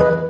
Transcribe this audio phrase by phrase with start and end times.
[0.00, 0.26] Welcome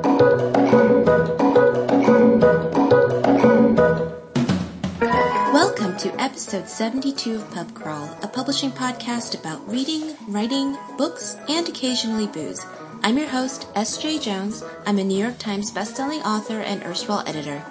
[5.97, 12.27] to episode 72 of Pub Crawl, a publishing podcast about reading, writing, books, and occasionally
[12.27, 12.63] booze.
[13.01, 13.97] I'm your host, S.
[13.97, 14.63] Jae-Jones.
[14.85, 17.65] I'm a New York Times bestselling author and erstwhile editor.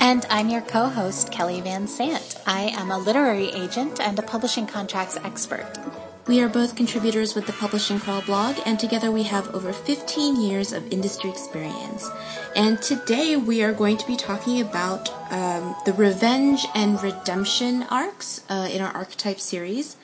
[0.00, 2.40] And I'm your co host, Kelly Van Sant.
[2.44, 5.78] I am a literary agent and a publishing contracts expert.
[6.26, 10.40] We are both contributors with the Publishing Crawl blog, and together we have over 15
[10.40, 12.08] years of industry experience.
[12.56, 18.42] And today we are going to be talking about um, the revenge and redemption arcs
[18.48, 19.98] uh, in our archetype series.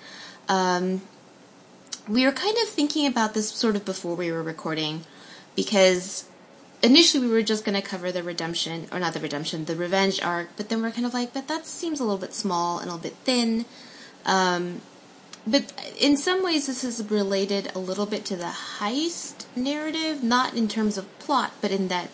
[0.47, 1.01] Um,
[2.06, 5.05] we were kind of thinking about this sort of before we were recording
[5.56, 6.28] because
[6.83, 10.20] initially we were just going to cover the redemption, or not the redemption, the revenge
[10.20, 12.91] arc, but then we're kind of like, but that seems a little bit small and
[12.91, 13.64] a little bit thin.
[14.27, 14.83] Um,
[15.47, 20.55] but in some ways, this is related a little bit to the heist narrative, not
[20.55, 22.11] in terms of plot, but in that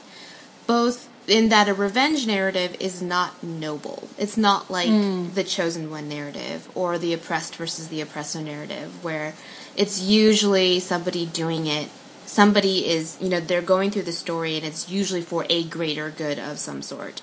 [0.66, 4.08] both in that a revenge narrative is not noble.
[4.16, 5.32] It's not like mm.
[5.34, 9.34] the chosen one narrative or the oppressed versus the oppressor narrative, where
[9.76, 11.88] it's usually somebody doing it.
[12.26, 16.10] Somebody is, you know, they're going through the story, and it's usually for a greater
[16.10, 17.22] good of some sort.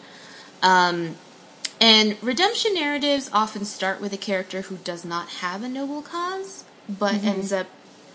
[0.61, 1.15] Um,
[1.83, 6.63] and redemption narratives often start with a character who does not have a noble cause,
[6.87, 7.27] but mm-hmm.
[7.27, 7.67] ends up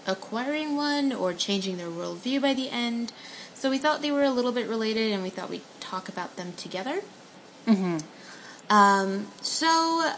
[0.07, 3.13] acquiring one or changing their worldview by the end.
[3.53, 6.37] So we thought they were a little bit related, and we thought we'd talk about
[6.37, 7.03] them together.
[7.67, 7.99] Mm-hmm.
[8.71, 10.15] Um, so,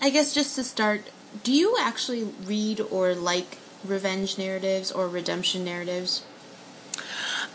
[0.00, 1.10] I guess just to start,
[1.42, 6.24] do you actually read or like revenge narratives or redemption narratives?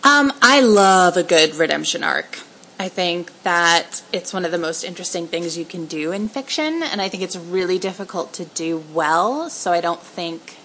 [0.04, 2.40] Um, I love a good redemption arc.
[2.80, 6.82] I think that it's one of the most interesting things you can do in fiction,
[6.84, 9.50] and I think it's really difficult to do well.
[9.50, 10.58] So I don't think,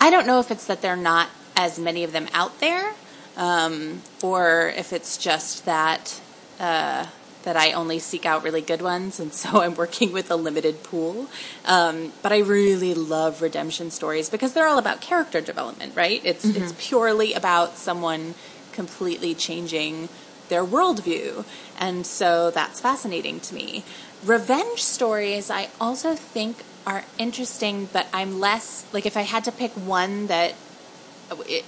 [0.00, 2.94] I don't know if it's that there are not as many of them out there,
[3.36, 6.20] um, or if it's just that
[6.58, 7.06] uh,
[7.42, 10.82] that I only seek out really good ones, and so I'm working with a limited
[10.82, 11.28] pool.
[11.64, 16.20] Um, but I really love redemption stories because they're all about character development, right?
[16.24, 16.62] It's mm-hmm.
[16.62, 18.34] it's purely about someone
[18.72, 20.08] completely changing
[20.50, 21.46] their worldview.
[21.78, 23.82] And so that's fascinating to me.
[24.22, 29.52] Revenge stories, I also think are interesting, but I'm less, like, if I had to
[29.52, 30.54] pick one that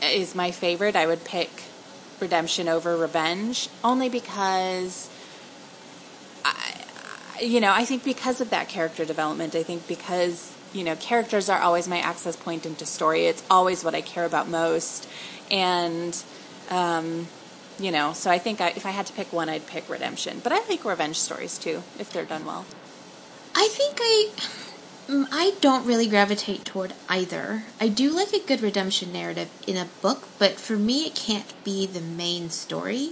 [0.02, 1.50] is my favorite, I would pick
[2.20, 5.08] Redemption over Revenge, only because.
[6.44, 6.84] I,
[7.40, 11.48] you know, I think because of that character development, I think because, you know, characters
[11.48, 13.26] are always my access point into story.
[13.26, 15.08] It's always what I care about most.
[15.50, 16.20] And,
[16.70, 17.26] um,
[17.82, 20.40] you know, so I think I, if I had to pick one, I'd pick Redemption.
[20.42, 22.64] But I like revenge stories too, if they're done well.
[23.54, 24.30] I think I.
[25.08, 27.64] Mm, I don't really gravitate toward either.
[27.80, 31.52] I do like a good redemption narrative in a book, but for me, it can't
[31.64, 33.10] be the main story.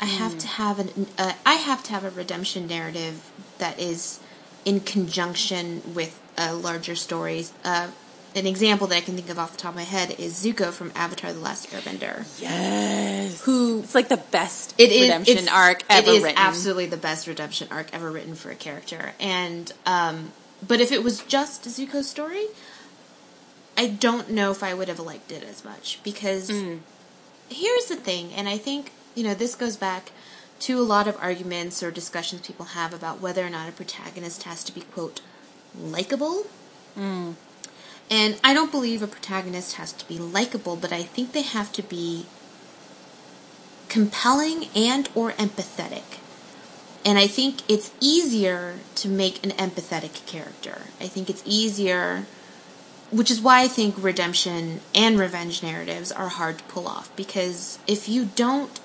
[0.00, 0.40] I have mm.
[0.40, 1.06] to have an.
[1.16, 4.18] Uh, I have to have a redemption narrative that is
[4.64, 7.88] in conjunction with a larger stories, Uh,
[8.34, 10.72] an example that I can think of off the top of my head is Zuko
[10.72, 12.24] from Avatar: The Last Airbender.
[12.40, 16.38] Yes, who it's like the best it redemption is, arc ever It is written.
[16.38, 19.12] absolutely the best redemption arc ever written for a character.
[19.20, 20.32] And um,
[20.66, 22.46] but if it was just Zuko's story,
[23.76, 26.80] I don't know if I would have liked it as much because mm.
[27.48, 30.12] here's the thing, and I think you know this goes back
[30.60, 34.44] to a lot of arguments or discussions people have about whether or not a protagonist
[34.44, 35.20] has to be quote
[35.78, 36.46] likable.
[36.96, 37.34] Mm
[38.10, 41.72] and I don't believe a protagonist has to be likable, but I think they have
[41.72, 42.26] to be
[43.88, 46.18] compelling and or empathetic.
[47.04, 50.82] And I think it's easier to make an empathetic character.
[51.00, 52.26] I think it's easier
[53.12, 57.78] which is why I think redemption and revenge narratives are hard to pull off because
[57.86, 58.80] if you don't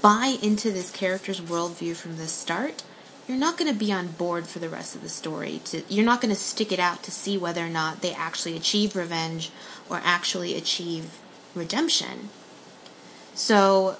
[0.00, 2.84] buy into this character's worldview from the start,
[3.32, 5.60] you're not going to be on board for the rest of the story.
[5.66, 8.56] To you're not going to stick it out to see whether or not they actually
[8.56, 9.50] achieve revenge
[9.88, 11.18] or actually achieve
[11.54, 12.28] redemption.
[13.34, 13.96] So,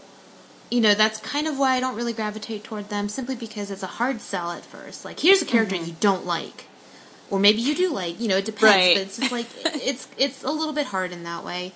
[0.71, 3.83] you know, that's kind of why I don't really gravitate toward them simply because it's
[3.83, 5.05] a hard sell at first.
[5.05, 5.87] Like, here's a character mm-hmm.
[5.87, 6.67] you don't like.
[7.31, 8.95] Or maybe you do like, you know, it depends, right.
[8.95, 11.73] but it's just like it's it's a little bit hard in that way.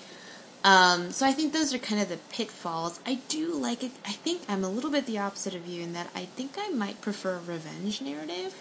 [0.66, 2.98] Um, so I think those are kind of the pitfalls.
[3.06, 3.92] I do like it.
[4.04, 6.70] I think I'm a little bit the opposite of you in that I think I
[6.70, 8.60] might prefer a revenge narrative.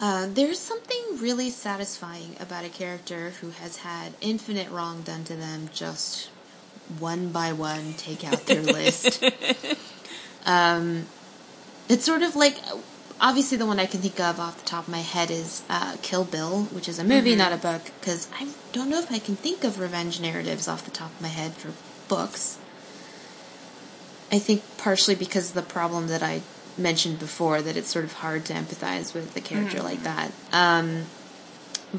[0.00, 5.36] Uh, there's something really satisfying about a character who has had infinite wrong done to
[5.36, 6.28] them just
[6.98, 9.22] one by one take out their list.
[10.44, 11.06] Um,
[11.88, 12.58] it's sort of like
[13.20, 15.96] obviously the one I can think of off the top of my head is uh,
[16.02, 17.38] Kill Bill, which is a movie, mm-hmm.
[17.38, 20.84] not a book, because I don't know if I can think of revenge narratives off
[20.84, 21.72] the top of my head for
[22.08, 22.58] books.
[24.30, 26.42] I think partially because of the problem that I
[26.76, 29.86] mentioned before, that it's sort of hard to empathize with a character mm-hmm.
[29.86, 30.32] like that.
[30.52, 31.04] Um,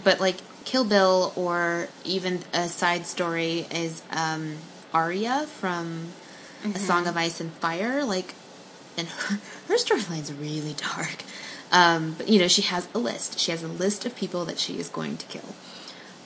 [0.03, 4.57] but like Kill Bill, or even a side story is um,
[4.93, 6.09] Arya from
[6.61, 6.75] mm-hmm.
[6.75, 8.03] A Song of Ice and Fire.
[8.03, 8.35] Like,
[8.97, 9.35] and her,
[9.67, 11.23] her storyline's really dark.
[11.71, 13.39] Um, but you know, she has a list.
[13.39, 15.55] She has a list of people that she is going to kill.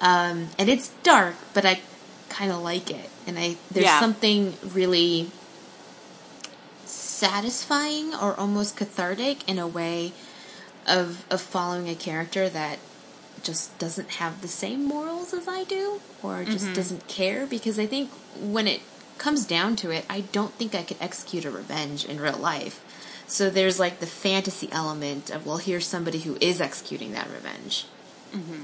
[0.01, 1.79] Um, and it's dark, but I
[2.29, 3.09] kind of like it.
[3.27, 3.99] And I there's yeah.
[3.99, 5.29] something really
[6.85, 10.11] satisfying or almost cathartic in a way
[10.87, 12.79] of of following a character that
[13.43, 16.73] just doesn't have the same morals as I do or just mm-hmm.
[16.73, 18.09] doesn't care because I think
[18.39, 18.81] when it
[19.17, 22.83] comes down to it, I don't think I could execute a revenge in real life.
[23.27, 27.85] So there's like the fantasy element of, well, here's somebody who is executing that revenge.
[28.33, 28.63] Mm-hmm.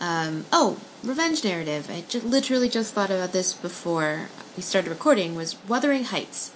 [0.00, 1.90] Um, oh, revenge narrative.
[1.90, 5.34] I literally just thought about this before we started recording.
[5.34, 6.52] Was Wuthering Heights,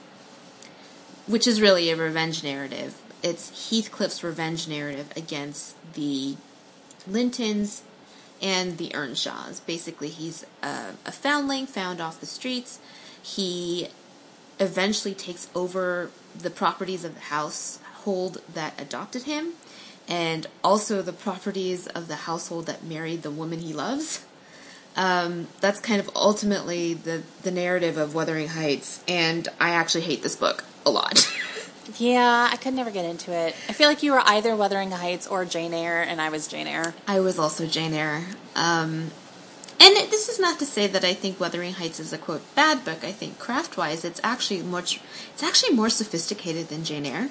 [1.27, 3.01] which is really a revenge narrative.
[3.23, 6.37] It's Heathcliff's revenge narrative against the
[7.07, 7.83] Lintons
[8.41, 9.61] and the Earnshaws.
[9.61, 12.81] Basically, he's a, a foundling found off the streets.
[13.21, 13.89] He
[14.61, 19.55] eventually takes over the properties of the household that adopted him
[20.09, 24.25] and also the properties of the household that married the woman he loves.
[24.97, 30.23] Um, that's kind of ultimately the, the narrative of Wuthering Heights, and I actually hate
[30.23, 31.27] this book a lot.
[31.99, 33.57] yeah, I could never get into it.
[33.69, 36.67] I feel like you were either Wuthering Heights or Jane Eyre, and I was Jane
[36.67, 36.95] Eyre.
[37.07, 38.27] I was also Jane Eyre.
[38.55, 39.13] Um,
[39.81, 42.85] and this is not to say that I think Wuthering Heights is a quote bad
[42.85, 43.03] book.
[43.03, 45.01] I think craft wise, it's actually much,
[45.33, 47.31] it's actually more sophisticated than Jane Eyre.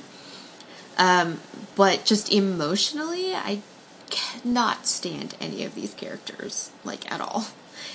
[0.97, 1.39] Um,
[1.75, 3.61] but just emotionally, I
[4.09, 7.45] cannot stand any of these characters like at all.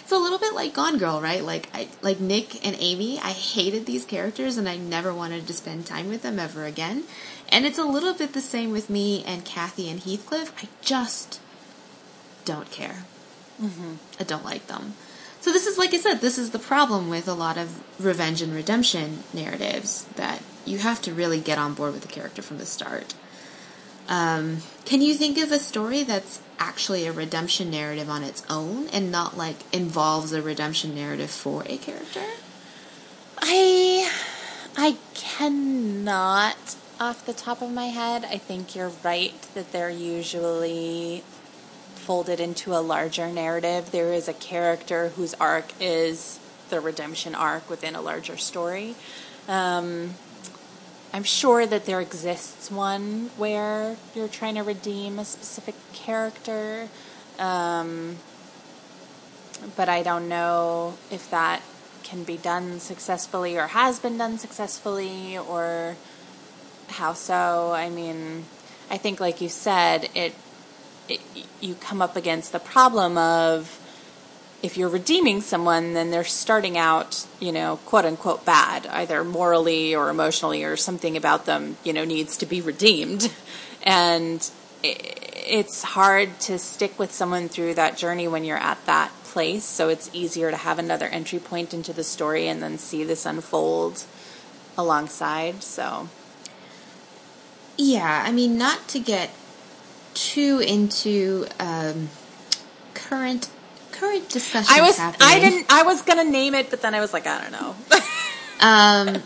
[0.02, 1.42] It's a little bit like Gone Girl, right?
[1.42, 3.18] Like I like Nick and Amy.
[3.18, 7.04] I hated these characters and I never wanted to spend time with them ever again.
[7.48, 10.52] And it's a little bit the same with me and Cathy and Heathcliff.
[10.62, 11.40] I just
[12.44, 13.04] don't care.
[13.62, 13.94] Mm-hmm.
[14.18, 14.94] I don't like them.
[15.40, 18.42] So this is like I said, this is the problem with a lot of revenge
[18.42, 22.58] and redemption narratives that you have to really get on board with the character from
[22.58, 23.14] the start.
[24.08, 28.88] Um, can you think of a story that's actually a redemption narrative on its own
[28.88, 32.22] and not like involves a redemption narrative for a character?
[33.38, 34.10] I
[34.76, 38.24] I cannot off the top of my head.
[38.24, 41.22] I think you're right that they're usually
[41.94, 43.90] folded into a larger narrative.
[43.90, 46.38] There is a character whose arc is
[46.70, 48.94] the redemption arc within a larger story.
[49.48, 50.14] Um,
[51.16, 56.90] I'm sure that there exists one where you're trying to redeem a specific character,
[57.38, 58.18] um,
[59.76, 61.62] but I don't know if that
[62.02, 65.96] can be done successfully or has been done successfully or
[66.88, 67.72] how so.
[67.72, 68.44] I mean,
[68.90, 70.34] I think, like you said, it,
[71.08, 71.20] it
[71.62, 73.80] you come up against the problem of
[74.62, 79.94] if you're redeeming someone, then they're starting out, you know, quote unquote bad, either morally
[79.94, 83.32] or emotionally, or something about them, you know, needs to be redeemed.
[83.88, 84.50] And
[84.82, 89.64] it's hard to stick with someone through that journey when you're at that place.
[89.64, 93.24] So it's easier to have another entry point into the story and then see this
[93.24, 94.02] unfold
[94.76, 95.62] alongside.
[95.62, 96.08] So,
[97.76, 99.30] yeah, I mean, not to get
[100.14, 102.08] too into um,
[102.94, 103.48] current
[103.98, 104.68] current discussion.
[104.70, 105.28] I was happening.
[105.28, 107.76] I didn't I was gonna name it, but then I was like, I don't know.
[108.60, 109.22] um,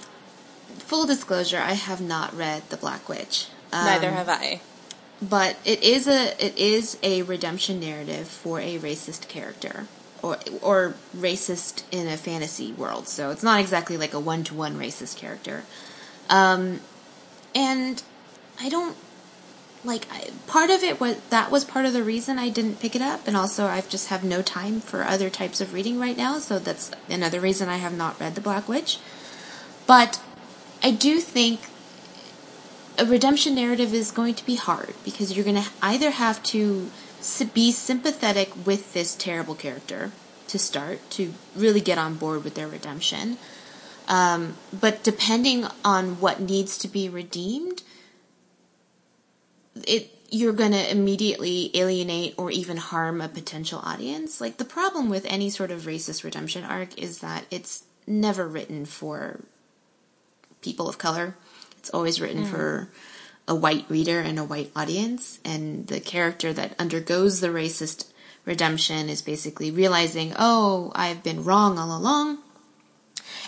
[0.79, 3.47] full disclosure, I have not read The Black Witch.
[3.73, 4.61] Um, Neither have I.
[5.23, 9.87] But it is a it is a redemption narrative for a racist character.
[10.23, 14.55] Or, or racist in a fantasy world, so it's not exactly like a one to
[14.55, 15.63] one racist character.
[16.29, 16.81] Um,
[17.55, 18.03] and
[18.61, 18.97] I don't
[19.85, 22.95] like I, part of it was that was part of the reason I didn't pick
[22.95, 26.17] it up, and also I just have no time for other types of reading right
[26.17, 28.99] now, so that's another reason I have not read The Black Witch.
[29.87, 30.21] But
[30.83, 31.61] I do think
[32.99, 36.91] a redemption narrative is going to be hard because you're going to either have to
[37.55, 40.13] be sympathetic with this terrible character
[40.49, 43.39] to start to really get on board with their redemption.
[44.09, 47.83] Um, but depending on what needs to be redeemed,
[49.87, 54.41] it you're going to immediately alienate or even harm a potential audience.
[54.41, 58.85] Like the problem with any sort of racist redemption arc is that it's never written
[58.85, 59.41] for
[60.63, 61.37] people of color.
[61.79, 62.47] It's always written mm.
[62.47, 62.89] for
[63.49, 65.41] a white reader and a white audience.
[65.45, 68.07] And the character that undergoes the racist
[68.45, 72.39] redemption is basically realizing, oh, I've been wrong all along.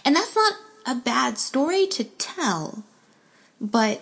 [0.04, 0.54] And that's not
[0.86, 2.82] a bad story to tell,
[3.60, 4.00] but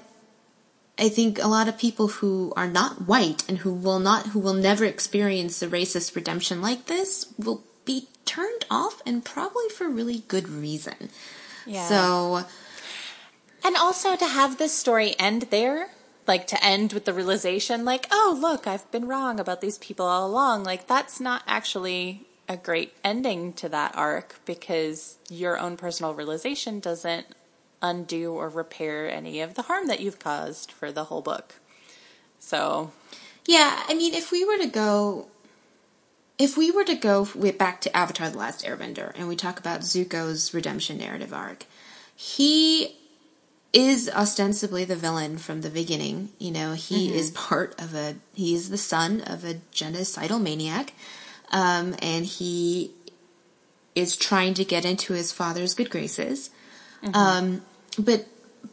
[1.00, 4.38] I think a lot of people who are not white and who will not, who
[4.38, 9.88] will never experience a racist redemption like this will be turned off and probably for
[9.88, 11.08] really good reason.
[11.66, 11.88] Yeah.
[11.88, 12.44] So.
[13.64, 15.88] And also to have this story end there,
[16.26, 20.06] like to end with the realization, like, oh, look, I've been wrong about these people
[20.06, 20.64] all along.
[20.64, 26.80] Like, that's not actually a great ending to that arc because your own personal realization
[26.80, 27.26] doesn't
[27.82, 31.56] undo or repair any of the harm that you've caused for the whole book.
[32.38, 32.92] So,
[33.46, 35.28] yeah, I mean, if we were to go,
[36.38, 37.26] if we were to go
[37.58, 41.64] back to Avatar: The Last Airbender and we talk about Zuko's redemption narrative arc,
[42.14, 42.96] he
[43.72, 46.30] is ostensibly the villain from the beginning.
[46.38, 47.18] You know, he mm-hmm.
[47.18, 50.92] is part of a, he is the son of a genocidal maniac
[51.50, 52.92] um, and he
[53.94, 56.50] is trying to get into his father's good graces.
[57.02, 57.16] Mm-hmm.
[57.16, 57.62] Um,
[57.98, 58.26] but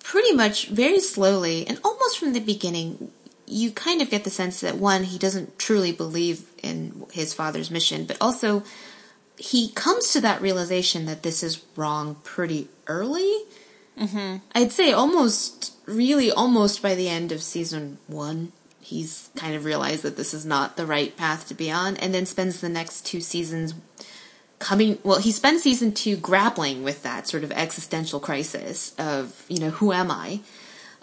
[0.04, 3.12] pretty much very slowly and almost from the beginning,
[3.46, 7.72] you kind of get the sense that one, he doesn't truly believe in his father's
[7.72, 8.64] mission, but also
[9.38, 13.44] he comes to that realization that this is wrong pretty early.
[13.98, 14.38] Mm-hmm.
[14.54, 18.52] I'd say almost, really almost by the end of season one
[18.88, 22.14] he's kind of realized that this is not the right path to be on, and
[22.14, 23.74] then spends the next two seasons
[24.60, 25.00] coming.
[25.04, 29.70] Well, he spends season two grappling with that sort of existential crisis of you know
[29.70, 30.42] who am I.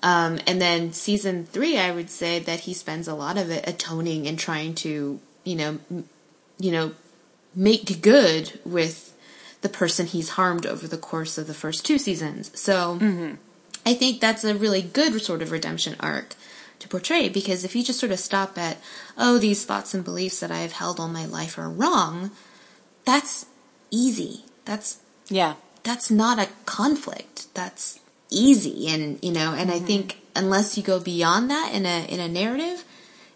[0.03, 3.67] Um, and then season three, I would say that he spends a lot of it
[3.67, 6.09] atoning and trying to, you know, m-
[6.59, 6.93] you know,
[7.55, 9.17] make good with
[9.63, 12.51] the person he's harmed over the course of the first two seasons.
[12.59, 13.37] So mm-hmm.
[13.87, 16.35] I think that's a really good sort of redemption arc
[16.81, 18.77] to portray because if you just sort of stop at,
[19.17, 22.31] oh, these thoughts and beliefs that I have held all my life are wrong,
[23.05, 23.47] that's
[23.91, 24.45] easy.
[24.65, 27.53] That's, yeah, that's not a conflict.
[27.55, 28.89] That's easy.
[28.89, 29.85] And, you know, and mm-hmm.
[29.85, 32.85] I think unless you go beyond that in a, in a narrative,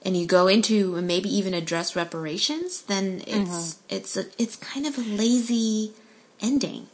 [0.05, 3.97] and you go into maybe even address reparations, then it's mm-hmm.
[3.97, 5.93] it's a, it's kind of a lazy
[6.41, 6.87] ending.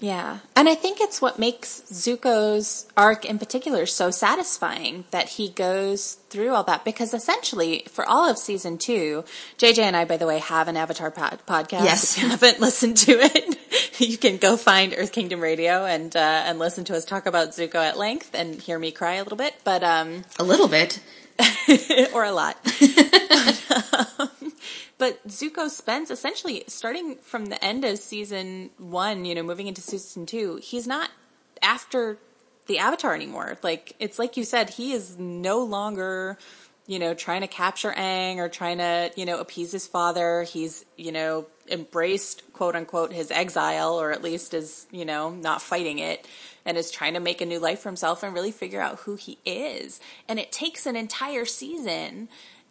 [0.00, 0.38] Yeah.
[0.54, 6.14] And I think it's what makes Zuko's arc in particular so satisfying that he goes
[6.30, 9.24] through all that because essentially for all of season two,
[9.58, 11.84] JJ and I, by the way, have an Avatar pod- podcast.
[11.84, 12.16] Yes.
[12.16, 16.42] If you haven't listened to it, you can go find Earth Kingdom Radio and, uh,
[16.46, 19.38] and listen to us talk about Zuko at length and hear me cry a little
[19.38, 19.54] bit.
[19.64, 21.00] But, um, a little bit.
[22.14, 22.56] or a lot.
[22.64, 24.30] but, um,
[24.98, 29.80] but Zuko spends essentially starting from the end of season one, you know, moving into
[29.80, 31.10] season two, he's not
[31.62, 32.18] after
[32.66, 33.58] the Avatar anymore.
[33.62, 36.36] Like, it's like you said, he is no longer,
[36.86, 40.42] you know, trying to capture Aang or trying to, you know, appease his father.
[40.42, 45.62] He's, you know, embraced quote unquote his exile or at least is, you know, not
[45.62, 46.26] fighting it
[46.64, 49.14] and is trying to make a new life for himself and really figure out who
[49.16, 50.00] he is.
[50.28, 52.28] And it takes an entire season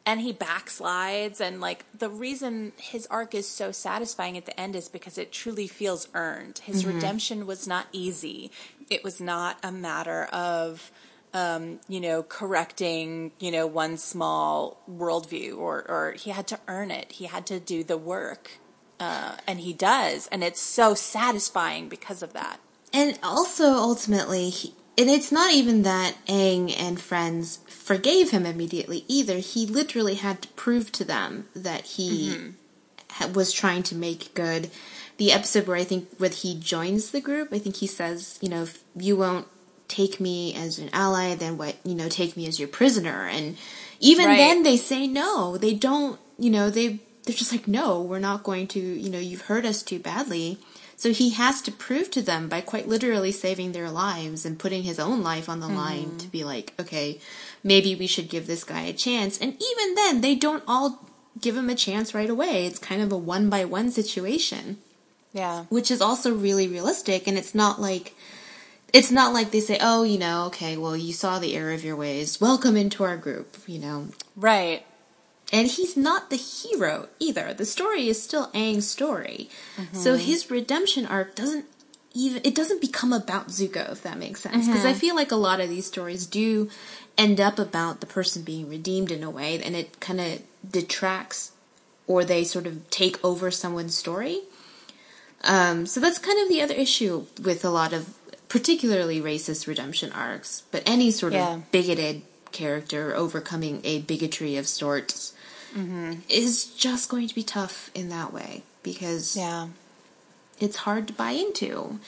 [0.07, 4.73] and he backslides and like the reason his arc is so satisfying at the end
[4.73, 6.59] is because it truly feels earned.
[6.59, 6.95] His mm-hmm.
[6.95, 8.49] redemption was not easy.
[8.89, 10.89] It was not a matter of
[11.33, 16.89] um, you know correcting you know one small worldview or or he had to earn
[16.89, 17.11] it.
[17.11, 18.59] He had to do the work
[19.01, 22.61] uh, and he does and it's so satisfying because of that.
[22.93, 29.05] And also ultimately he, and it's not even that Aang and friends forgave him immediately
[29.07, 29.37] either.
[29.37, 33.31] He literally had to prove to them that he mm-hmm.
[33.31, 34.69] was trying to make good.
[35.15, 38.49] The episode where I think when he joins the group, I think he says, you
[38.49, 39.47] know, if you won't
[39.87, 43.25] take me as an ally, then what, you know, take me as your prisoner.
[43.25, 43.55] And
[44.01, 44.35] even right.
[44.35, 45.57] then they say no.
[45.57, 49.17] They don't, you know, they, they're just like, no, we're not going to, you know,
[49.17, 50.57] you've hurt us too badly.
[50.99, 54.81] So he has to prove to them by quite literally saving their lives and putting
[54.81, 55.75] his own life on the mm-hmm.
[55.75, 57.19] line to be like, okay,
[57.63, 59.37] maybe we should give this guy a chance.
[59.37, 61.07] And even then, they don't all
[61.39, 62.65] give him a chance right away.
[62.65, 64.79] It's kind of a one by one situation.
[65.33, 65.65] Yeah.
[65.69, 67.27] Which is also really realistic.
[67.27, 68.15] And it's not like,
[68.91, 71.83] it's not like they say, oh, you know, okay, well, you saw the error of
[71.83, 72.41] your ways.
[72.41, 74.07] Welcome into our group, you know.
[74.35, 74.83] Right.
[75.51, 77.53] And he's not the hero either.
[77.53, 79.49] The story is still Aang's story.
[79.77, 79.97] Mm-hmm.
[79.97, 81.65] So his redemption arc doesn't
[82.13, 84.87] even it doesn't become about Zuko if that makes sense because mm-hmm.
[84.87, 86.69] I feel like a lot of these stories do
[87.17, 91.51] end up about the person being redeemed in a way and it kind of detracts
[92.07, 94.41] or they sort of take over someone's story.
[95.43, 98.17] Um, so that's kind of the other issue with a lot of
[98.49, 101.55] particularly racist redemption arcs, but any sort yeah.
[101.55, 105.33] of bigoted character overcoming a bigotry of sorts
[105.75, 106.21] Mm-hmm.
[106.29, 109.67] is just going to be tough in that way because Yeah.
[110.59, 111.99] it's hard to buy into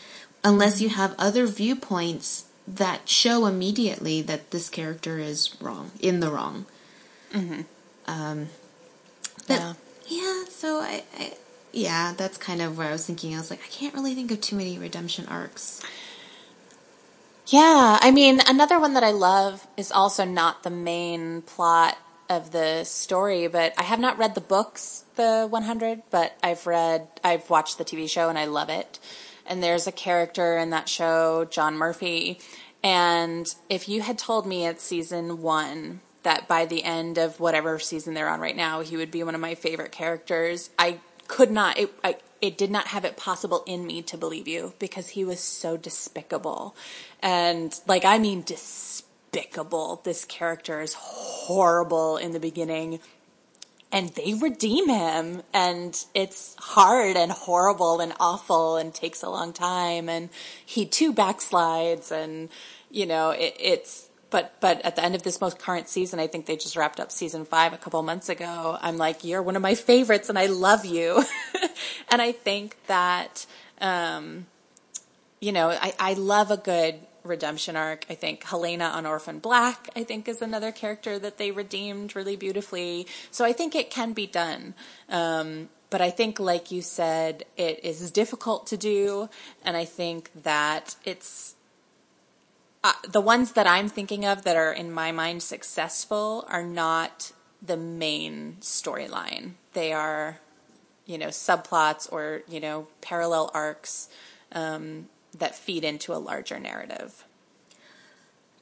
[0.43, 6.31] unless you have other viewpoints that show immediately that this character is wrong, in the
[6.31, 6.65] wrong.
[8.07, 8.49] Um,
[9.47, 9.73] but Yeah.
[10.07, 11.33] yeah, so I, I,
[11.71, 13.35] yeah, that's kind of where I was thinking.
[13.35, 15.81] I was like, I can't really think of too many redemption arcs.
[17.47, 21.97] Yeah, I mean, another one that I love is also not the main plot
[22.29, 27.07] of the story, but I have not read the books, the 100, but I've read,
[27.23, 28.99] I've watched the TV show and I love it.
[29.45, 32.39] And there's a character in that show, John Murphy.
[32.83, 37.79] And if you had told me at season one that by the end of whatever
[37.79, 41.49] season they're on right now, he would be one of my favorite characters, I could
[41.49, 45.09] not, it, I, it did not have it possible in me to believe you because
[45.09, 46.75] he was so despicable.
[47.21, 49.08] And like, I mean, despicable.
[49.31, 52.99] This character is horrible in the beginning
[53.91, 59.51] and they redeem him and it's hard and horrible and awful and takes a long
[59.51, 60.29] time and
[60.65, 62.49] he too backslides and
[62.91, 66.27] you know it, it's but but at the end of this most current season i
[66.27, 68.77] think they just wrapped up season five a couple months ago.
[68.81, 71.23] I'm like you're one of my favorites and i love you.
[72.11, 73.45] And i think that
[73.79, 74.47] um
[75.39, 76.95] you know i i love a good
[77.29, 78.05] redemption arc.
[78.09, 82.35] I think Helena on Orphan Black, I think, is another character that they redeemed really
[82.35, 83.07] beautifully.
[83.31, 84.73] So I think it can be done.
[85.07, 89.29] Um, but I think, like you said, it is difficult to do.
[89.63, 91.55] And I think that it's
[92.83, 97.31] uh, the ones that I'm thinking of that are in my mind successful are not
[97.61, 99.51] the main storyline.
[99.73, 100.39] They are,
[101.05, 104.09] you know, subplots or, you know, parallel arcs.
[104.51, 107.25] Um, that feed into a larger narrative.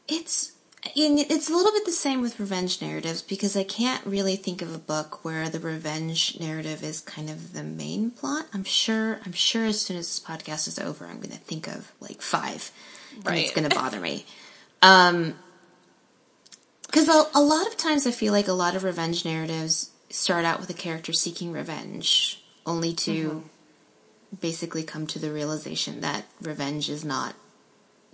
[0.08, 0.54] It's
[0.96, 4.74] it's a little bit the same with revenge narratives because I can't really think of
[4.74, 8.46] a book where the revenge narrative is kind of the main plot.
[8.54, 11.68] I'm sure I'm sure as soon as this podcast is over, I'm going to think
[11.68, 12.72] of like five,
[13.16, 13.40] and Right.
[13.46, 14.26] it's going to bother me.
[14.82, 15.36] Um,
[16.86, 20.46] because a, a lot of times I feel like a lot of revenge narratives start
[20.46, 23.44] out with a character seeking revenge, only to
[24.42, 27.36] basically come to the realization that revenge is not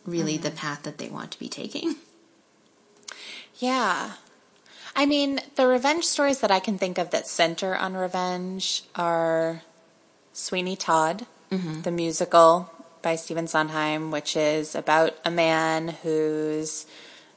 [0.06, 1.96] really the path that they want to be taking.
[3.58, 4.14] Yeah.
[4.96, 9.64] I mean, the revenge stories that I can think of that center on revenge are
[10.34, 11.26] Sweeney Todd,
[11.84, 12.72] the musical
[13.02, 16.86] by Stephen Sondheim, which is about a man whose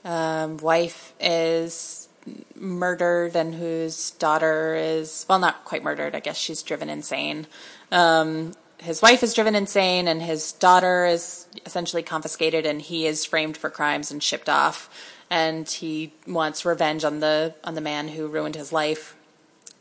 [0.05, 2.09] um, wife is
[2.55, 6.15] murdered and whose daughter is, well, not quite murdered.
[6.15, 7.47] I guess she's driven insane.
[7.93, 13.25] Um, his wife is driven insane and his daughter is essentially confiscated and he is
[13.25, 14.91] framed for crimes and shipped off.
[15.29, 19.17] And he wants revenge on the, on the man who ruined his life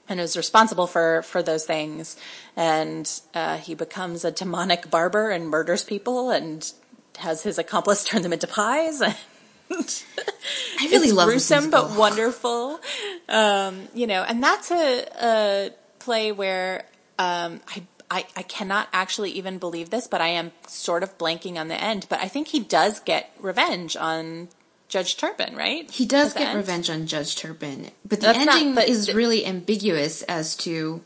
[0.07, 2.17] and is responsible for for those things.
[2.55, 6.71] And uh, he becomes a demonic barber and murders people and
[7.19, 9.01] has his accomplice turn them into pies.
[9.71, 12.79] I really love this gruesome but wonderful.
[13.27, 16.85] Um, you know, and that's a, a play where
[17.17, 17.83] um, I,
[18.15, 21.75] I I cannot actually even believe this, but I am sort of blanking on the
[21.81, 22.05] end.
[22.09, 24.47] But I think he does get revenge on
[24.87, 25.89] Judge Turpin, right?
[25.91, 26.57] He does get end?
[26.57, 30.55] revenge on Judge Turpin, but the That's not- ending but is the- really ambiguous as
[30.57, 31.03] to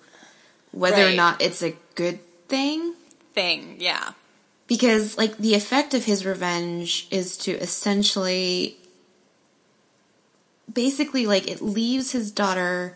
[0.72, 2.94] whether or not it's a good thing.
[3.34, 4.12] Thing, yeah.
[4.68, 8.78] Because, like, the effect of his revenge is to essentially,
[10.72, 12.96] basically, like, it leaves his daughter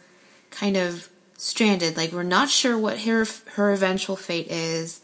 [0.51, 1.97] kind of stranded.
[1.97, 5.01] Like, we're not sure what her her eventual fate is.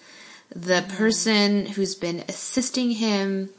[0.56, 3.50] The person who's been assisting him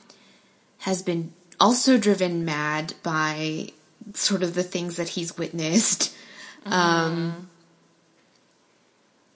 [0.78, 3.68] has been also driven mad by
[4.14, 6.14] sort of the things that he's witnessed.
[6.66, 7.48] Um,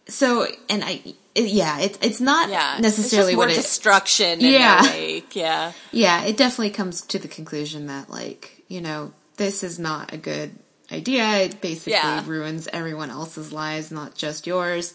[0.06, 1.00] so, and I,
[1.34, 4.40] it- yeah, it, it's not Yeah, necessarily it's what it, destruction.
[4.40, 4.78] Yeah.
[4.78, 5.36] in the wake.
[5.36, 10.12] yeah, yeah, it definitely comes to the conclusion that like, you know, this is not
[10.12, 10.52] a good
[10.94, 11.24] idea.
[11.38, 12.22] It basically Yeah.
[12.26, 14.94] ruins everyone else's lives, not just yours.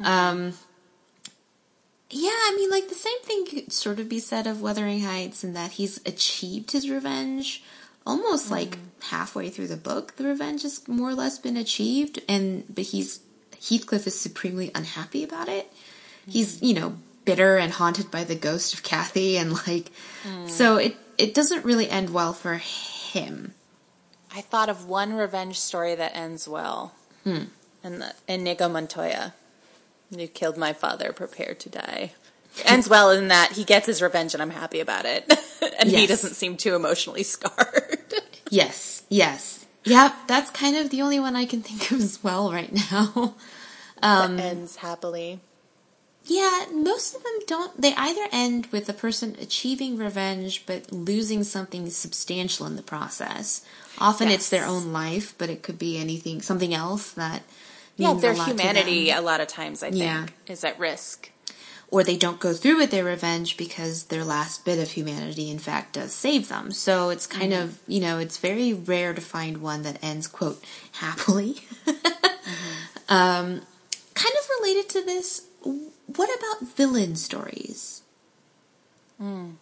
[0.00, 0.52] Um,
[2.10, 5.42] yeah, I mean, like the same thing could sort of be said of Wuthering Heights
[5.42, 7.62] in that he's achieved his revenge
[8.06, 8.78] almost like mm.
[9.10, 10.16] halfway through the book.
[10.16, 13.20] The revenge has more or less been achieved, and but he's
[13.60, 15.70] Heathcliff is supremely unhappy about it.
[16.28, 16.68] He's mm.
[16.68, 19.90] you know bitter and haunted by the ghost of Cathy, and like
[20.24, 20.48] mm.
[20.48, 23.54] so it it doesn't really end well for him.
[24.36, 26.94] I thought of one revenge story that ends well.
[27.24, 27.44] Hmm.
[27.82, 29.32] And the, Inigo Montoya.
[30.10, 32.12] You killed my father, prepare to die.
[32.66, 35.32] Ends well in that he gets his revenge and I'm happy about it.
[35.78, 37.98] and he doesn't seem too emotionally scarred.
[38.50, 39.64] yes, yes.
[39.84, 43.34] Yep, that's kind of the only one I can think of as well right now.
[44.02, 45.40] Um, that ends happily.
[46.28, 47.80] Yeah, most of them don't.
[47.80, 53.64] They either end with the person achieving revenge but losing something substantial in the process.
[53.98, 54.38] Often yes.
[54.38, 57.42] it's their own life, but it could be anything, something else that.
[57.96, 60.26] Yeah, their humanity a lot of times, I think, yeah.
[60.48, 61.30] is at risk.
[61.88, 65.58] Or they don't go through with their revenge because their last bit of humanity, in
[65.58, 66.72] fact, does save them.
[66.72, 67.62] So it's kind mm-hmm.
[67.62, 70.62] of, you know, it's very rare to find one that ends, quote,
[70.92, 71.54] happily.
[71.86, 73.14] mm-hmm.
[73.14, 73.62] um,
[74.14, 75.46] kind of related to this,
[76.14, 78.02] what about villain stories?
[79.20, 79.54] Mm.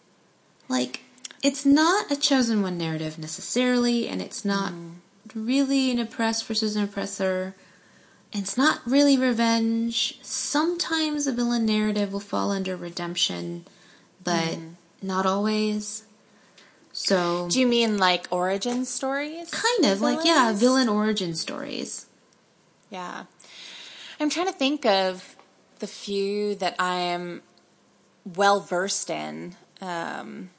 [0.67, 1.01] Like,
[1.41, 4.95] it's not a chosen one narrative necessarily, and it's not mm.
[5.33, 7.55] really an oppressed versus an oppressor.
[8.33, 10.19] And it's not really revenge.
[10.21, 13.65] Sometimes a villain narrative will fall under redemption,
[14.23, 14.73] but mm.
[15.01, 16.03] not always.
[16.91, 19.51] So, do you mean like origin stories?
[19.51, 22.05] Kind of like yeah, villain origin stories.
[22.89, 23.25] Yeah,
[24.19, 25.34] I'm trying to think of
[25.79, 27.41] the few that I am
[28.25, 29.55] well versed in.
[29.81, 30.49] Um,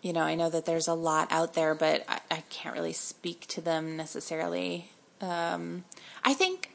[0.00, 2.92] you know, I know that there's a lot out there, but I, I can't really
[2.92, 4.90] speak to them necessarily.
[5.20, 5.84] Um,
[6.24, 6.70] I think,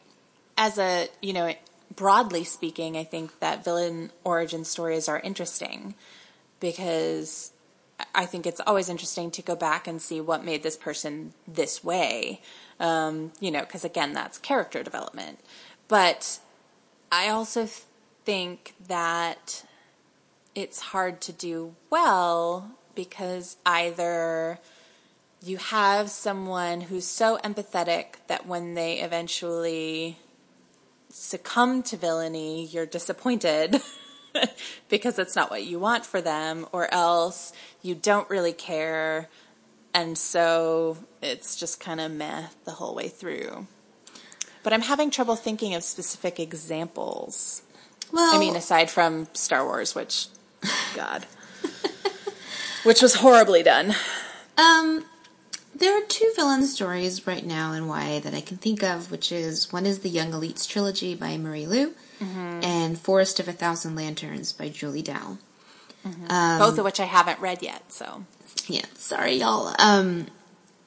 [0.58, 1.54] as a, you know,
[1.96, 5.96] broadly speaking, I think that villain origin stories are interesting
[6.60, 7.52] because
[8.16, 11.84] I think it's always interesting to go back and see what made this person this
[11.84, 12.42] way.
[12.80, 15.40] Um, you know, because again, that's character development.
[15.88, 16.40] But
[17.12, 17.68] I also
[18.26, 19.64] think that
[20.54, 24.60] it's hard to do well because either
[25.42, 30.18] you have someone who's so empathetic that when they eventually
[31.10, 33.80] succumb to villainy, you're disappointed
[34.90, 39.30] because it's not what you want for them, or else you don't really care,
[39.94, 43.68] and so it's just kind of meh the whole way through
[44.68, 47.62] but I'm having trouble thinking of specific examples.
[48.12, 50.28] Well, I mean, aside from Star Wars, which,
[50.94, 51.26] God,
[52.84, 53.96] which was horribly done.
[54.58, 55.06] Um,
[55.74, 59.32] there are two villain stories right now in YA that I can think of, which
[59.32, 62.60] is one is the Young Elites trilogy by Marie Lu, mm-hmm.
[62.62, 65.38] and Forest of a Thousand Lanterns by Julie Dao.
[66.06, 66.30] Mm-hmm.
[66.30, 68.26] Um, Both of which I haven't read yet, so
[68.68, 69.74] yeah, sorry y'all.
[69.80, 70.28] Um,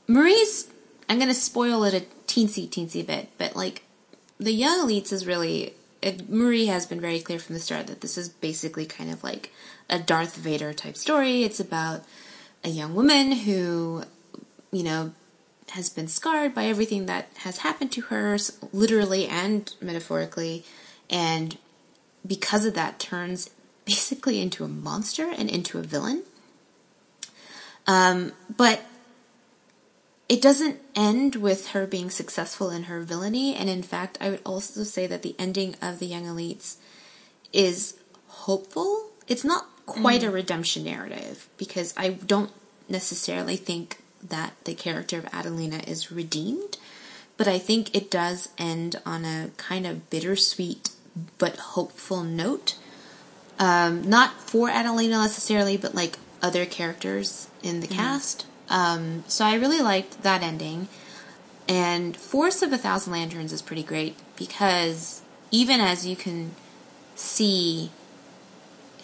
[0.06, 0.68] Marie's,
[1.08, 3.82] I'm gonna spoil it a teensy teensy bit, but like
[4.38, 8.00] the young elites is really it, Marie has been very clear from the start that
[8.00, 9.52] this is basically kind of like
[9.88, 11.42] a Darth Vader type story.
[11.42, 12.04] It's about
[12.64, 14.04] a young woman who,
[14.72, 15.12] you know,
[15.70, 18.38] has been scarred by everything that has happened to her,
[18.72, 20.64] literally and metaphorically,
[21.08, 21.58] and
[22.26, 23.50] because of that, turns
[23.84, 26.22] basically into a monster and into a villain.
[27.86, 28.82] Um, but
[30.30, 34.42] it doesn't end with her being successful in her villainy, and in fact, I would
[34.46, 36.76] also say that the ending of the Young Elites
[37.52, 39.10] is hopeful.
[39.26, 40.28] It's not quite mm.
[40.28, 42.52] a redemption narrative because I don't
[42.88, 46.78] necessarily think that the character of Adelina is redeemed,
[47.36, 50.90] but I think it does end on a kind of bittersweet
[51.38, 52.76] but hopeful note.
[53.58, 57.96] Um, not for Adelina necessarily, but like other characters in the mm.
[57.96, 58.46] cast.
[58.70, 60.88] Um, so I really liked that ending.
[61.68, 66.52] And Forest of a Thousand Lanterns is pretty great because even as you can
[67.14, 67.90] see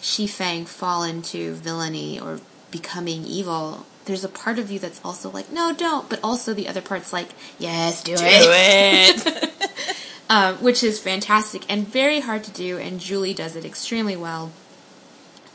[0.01, 2.39] Feng fall into villainy or
[2.71, 6.09] becoming evil, there's a part of you that's also like, no, don't.
[6.09, 9.25] But also the other part's like, yes, do, do it.
[9.25, 9.97] it.
[10.29, 14.51] um, which is fantastic and very hard to do, and Julie does it extremely well.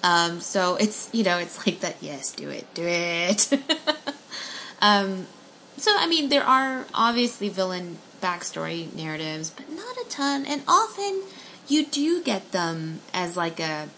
[0.03, 3.53] Um, so it's, you know, it's like that, yes, do it, do it.
[4.83, 5.27] um,
[5.79, 10.45] so, I mean, there are obviously villain backstory narratives, but not a ton.
[10.45, 11.23] And often
[11.69, 13.89] you do get them as like a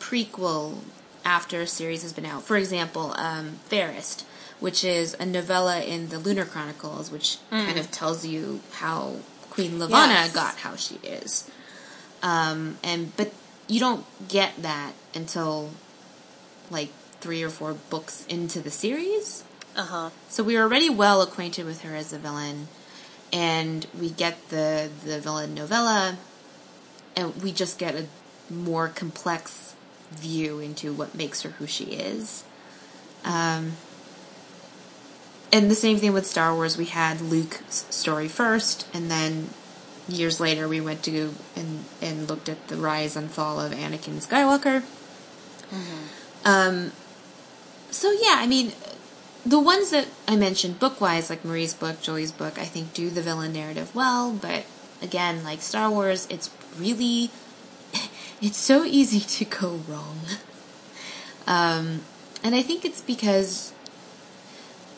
[0.00, 0.78] prequel
[1.24, 2.42] after a series has been out.
[2.42, 4.26] For example, um, Fairest,
[4.60, 7.64] which is a novella in the Lunar Chronicles, which mm.
[7.66, 9.16] kind of tells you how
[9.50, 10.34] Queen Levana yes.
[10.34, 11.50] got how she is.
[12.22, 13.32] Um, and but
[13.68, 15.70] you don't get that until
[16.70, 19.44] like three or four books into the series.
[19.76, 20.10] Uh huh.
[20.28, 22.68] So we are already well acquainted with her as a villain,
[23.32, 26.16] and we get the the villain novella,
[27.14, 28.06] and we just get a
[28.50, 29.74] more complex
[30.10, 32.44] view into what makes her who she is.
[33.24, 33.72] Um,
[35.52, 36.78] and the same thing with Star Wars.
[36.78, 39.50] We had Luke's story first, and then
[40.08, 44.26] years later, we went to and and looked at the rise and fall of Anakin
[44.26, 44.82] Skywalker.
[45.70, 46.46] Mm-hmm.
[46.46, 46.92] Um,
[47.90, 48.72] so yeah, I mean,
[49.46, 53.10] the ones that I mentioned book wise, like Marie's book, Julie's book, I think do
[53.10, 54.64] the villain narrative well, but
[55.00, 57.30] again, like Star Wars, it's really,
[58.42, 60.20] it's so easy to go wrong.
[61.48, 62.00] Um,
[62.42, 63.72] and I think it's because,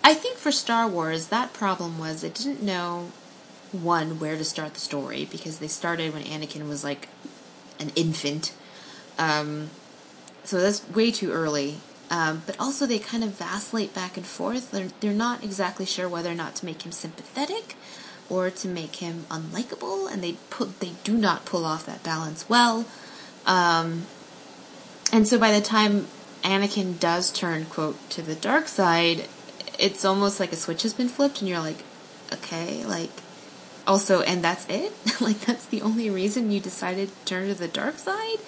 [0.02, 3.12] I think for Star Wars, that problem was it didn't know,
[3.70, 7.10] one, where to start the story, because they started when Anakin was like
[7.78, 8.54] an infant.
[9.18, 9.68] Um,
[10.42, 11.80] so that's way too early.
[12.10, 14.70] Um, but also they kind of vacillate back and forth.
[14.70, 17.76] They're, they're not exactly sure whether or not to make him sympathetic
[18.30, 22.48] or to make him unlikable, and they put they do not pull off that balance
[22.48, 22.86] well.
[23.46, 24.06] Um,
[25.12, 26.06] and so by the time
[26.42, 29.26] Anakin does turn quote to the dark side,
[29.78, 31.82] it's almost like a switch has been flipped, and you're like,
[32.32, 33.10] okay, like
[33.86, 34.92] also, and that's it.
[35.20, 38.38] like that's the only reason you decided to turn to the dark side.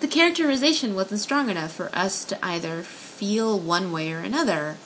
[0.00, 4.76] The characterization wasn't strong enough for us to either feel one way or another,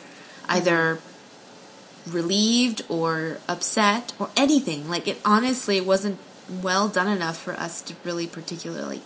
[0.49, 0.99] either
[2.07, 4.89] relieved or upset or anything.
[4.89, 6.19] Like it honestly wasn't
[6.63, 9.03] well done enough for us to really particularly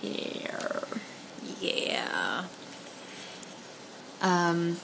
[0.00, 0.82] care.
[1.60, 2.44] Yeah.
[4.20, 4.76] Um,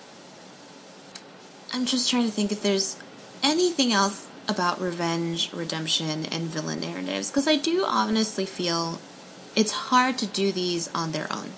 [1.72, 2.96] I'm just trying to think if there's
[3.42, 8.98] anything else about revenge, redemption, and villain narratives because I do honestly feel
[9.56, 11.50] it's hard to do these on their own.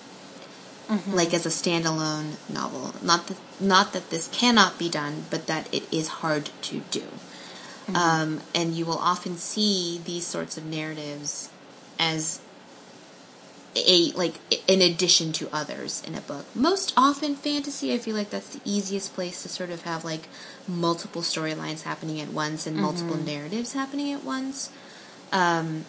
[0.87, 1.13] Mm-hmm.
[1.13, 2.93] Like as a standalone novel.
[3.03, 7.01] Not that, not that this cannot be done, but that it is hard to do.
[7.01, 7.95] Mm-hmm.
[7.95, 11.49] Um, and you will often see these sorts of narratives
[11.99, 12.39] as
[13.85, 14.35] a like
[14.67, 16.45] in addition to others in a book.
[16.55, 20.27] Most often fantasy, I feel like that's the easiest place to sort of have like
[20.67, 22.85] multiple storylines happening at once and mm-hmm.
[22.85, 24.71] multiple narratives happening at once.
[25.31, 25.85] Um,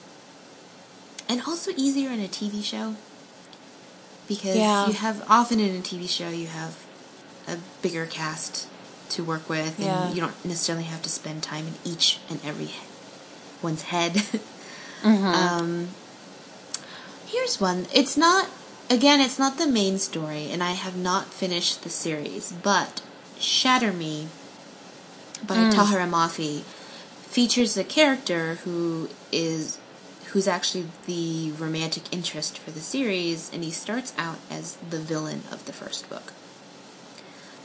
[1.28, 2.96] and also easier in a TV show
[4.26, 4.86] because yeah.
[4.86, 6.84] you have often in a TV show you have
[7.48, 8.68] a bigger cast
[9.10, 10.12] to work with, and yeah.
[10.12, 12.70] you don't necessarily have to spend time in each and every
[13.62, 14.12] one's head.
[15.02, 15.24] mm-hmm.
[15.24, 15.88] um,
[17.26, 17.86] here's one.
[17.94, 18.50] It's not
[18.90, 19.20] again.
[19.20, 23.00] It's not the main story, and I have not finished the series, but
[23.38, 24.28] Shatter Me
[25.46, 25.72] by mm.
[25.72, 26.62] Tahereh Mafi
[27.30, 29.78] features a character who is
[30.28, 35.42] who's actually the romantic interest for the series, and he starts out as the villain
[35.50, 36.32] of the first book.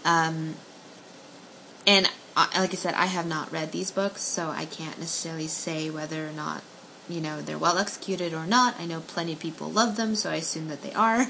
[0.06, 0.56] Um,
[1.86, 5.48] and uh, like I said, I have not read these books, so I can't necessarily
[5.48, 6.64] say whether or not,
[7.10, 8.80] you know, they're well executed or not.
[8.80, 11.28] I know plenty of people love them, so I assume that they are.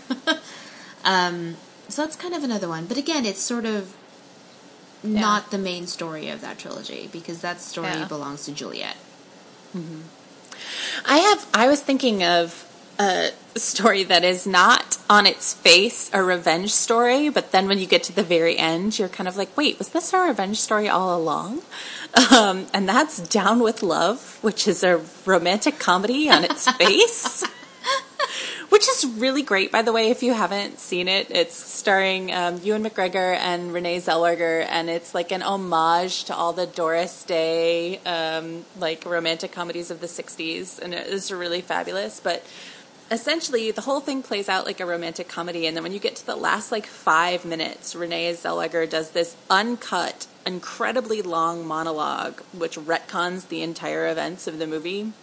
[1.03, 1.57] um,
[1.89, 2.85] so that's kind of another one.
[2.85, 3.95] But again, it's sort of
[5.03, 5.19] yeah.
[5.19, 8.05] not the main story of that trilogy because that story yeah.
[8.05, 8.97] belongs to Juliette.
[9.75, 10.01] Mm-hmm.
[11.05, 11.47] I have.
[11.53, 17.29] I was thinking of a story that is not on its face a revenge story,
[17.29, 19.89] but then when you get to the very end, you're kind of like, wait, was
[19.89, 21.61] this a revenge story all along?
[22.31, 27.43] Um, and that's Down with Love, which is a romantic comedy on its face
[28.73, 30.09] which is really great, by the way.
[30.09, 35.13] If you haven't seen it, it's starring um, Ewan McGregor and Renee Zellweger, and it's
[35.13, 40.79] like an homage to all the Doris Day um, like romantic comedies of the '60s,
[40.79, 42.19] and it is really fabulous.
[42.19, 42.43] But
[43.11, 46.15] essentially, the whole thing plays out like a romantic comedy, and then when you get
[46.15, 52.75] to the last like five minutes, Renee Zellweger does this uncut, incredibly long monologue, which
[52.75, 55.13] retcons the entire events of the movie.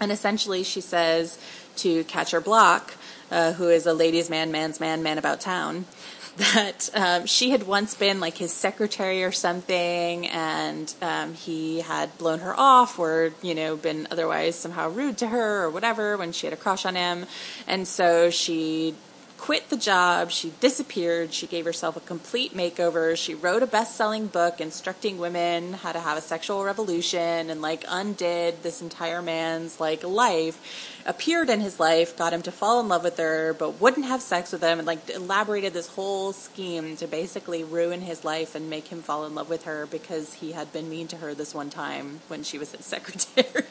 [0.00, 1.38] And essentially, she says
[1.76, 2.94] to Catcher Block,
[3.30, 5.86] uh, who is a ladies' man, man's man, man about town,
[6.36, 12.16] that um, she had once been like his secretary or something, and um, he had
[12.18, 16.32] blown her off or, you know, been otherwise somehow rude to her or whatever when
[16.32, 17.26] she had a crush on him.
[17.68, 18.94] And so she
[19.44, 20.30] quit the job.
[20.30, 21.34] She disappeared.
[21.34, 23.14] She gave herself a complete makeover.
[23.14, 27.60] She wrote a best selling book instructing women how to have a sexual revolution and
[27.60, 32.80] like undid this entire man's like life, appeared in his life, got him to fall
[32.80, 36.32] in love with her, but wouldn't have sex with him and like elaborated this whole
[36.32, 40.32] scheme to basically ruin his life and make him fall in love with her because
[40.32, 43.66] he had been mean to her this one time when she was his secretary.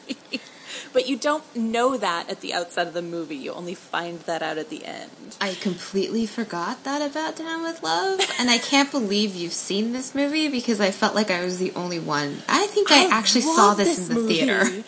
[0.92, 3.36] But you don't know that at the outset of the movie.
[3.36, 5.36] You only find that out at the end.
[5.40, 10.14] I completely forgot that about Down with Love, and I can't believe you've seen this
[10.14, 12.42] movie because I felt like I was the only one.
[12.48, 14.34] I think I, I actually saw this, this in the movie.
[14.34, 14.84] theater.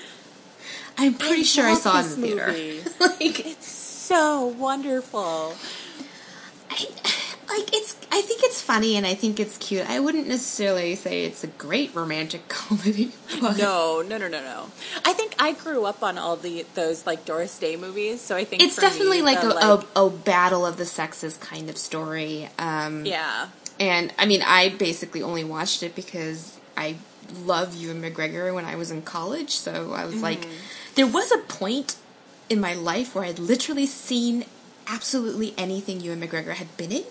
[0.98, 2.90] I'm pretty I sure I saw it in the theater.
[3.00, 5.54] like it's so wonderful.
[6.70, 6.86] I,
[7.48, 9.88] like it's I think it's funny and I think it's cute.
[9.88, 13.12] I wouldn't necessarily say it's a great romantic comedy.
[13.40, 13.58] But.
[13.58, 14.66] No, no, no, no, no.
[15.04, 18.44] I think I grew up on all the those like Doris Day movies, so I
[18.44, 21.68] think it's definitely me, like, the, a, like, a, a, battle of the sexes kind
[21.68, 22.48] of story.
[22.58, 26.96] Um, yeah, And I mean, I basically only watched it because I
[27.44, 29.50] love Ewan McGregor when I was in college.
[29.50, 30.22] So I was mm-hmm.
[30.22, 30.46] like,
[30.94, 31.96] there was a point
[32.48, 34.44] in my life where I'd literally seen
[34.86, 37.04] absolutely anything Ewan McGregor had been in.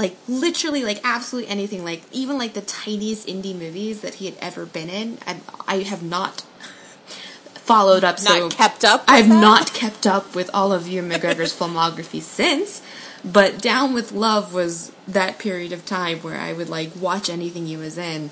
[0.00, 1.84] Like literally, like absolutely anything.
[1.84, 5.18] Like even like the tiniest indie movies that he had ever been in.
[5.26, 6.40] I, I have not
[7.52, 8.16] followed up.
[8.22, 9.04] Not so kept up.
[9.06, 9.40] I've that?
[9.42, 12.80] not kept up with all of Ewan McGregor's filmography since.
[13.22, 17.66] But Down with Love was that period of time where I would like watch anything
[17.66, 18.30] he was in.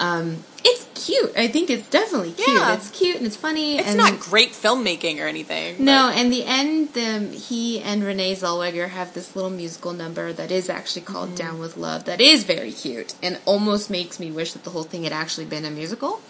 [0.00, 1.32] Um, it's cute.
[1.36, 2.48] I think it's definitely cute.
[2.48, 2.74] Yeah.
[2.74, 3.78] It's cute and it's funny.
[3.78, 5.84] It's not great filmmaking or anything.
[5.84, 10.50] No, and the end, the, he and Renee Zellweger have this little musical number that
[10.50, 11.36] is actually called mm-hmm.
[11.36, 14.82] Down with Love that is very cute and almost makes me wish that the whole
[14.82, 16.20] thing had actually been a musical.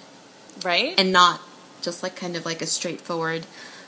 [0.65, 0.95] Right.
[0.99, 1.41] And not
[1.81, 3.47] just like kind of like a straightforward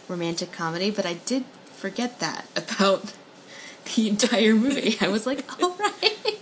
[0.09, 3.13] romantic comedy, but I did forget that about
[3.97, 4.97] the entire movie.
[5.01, 6.39] I was like, all right.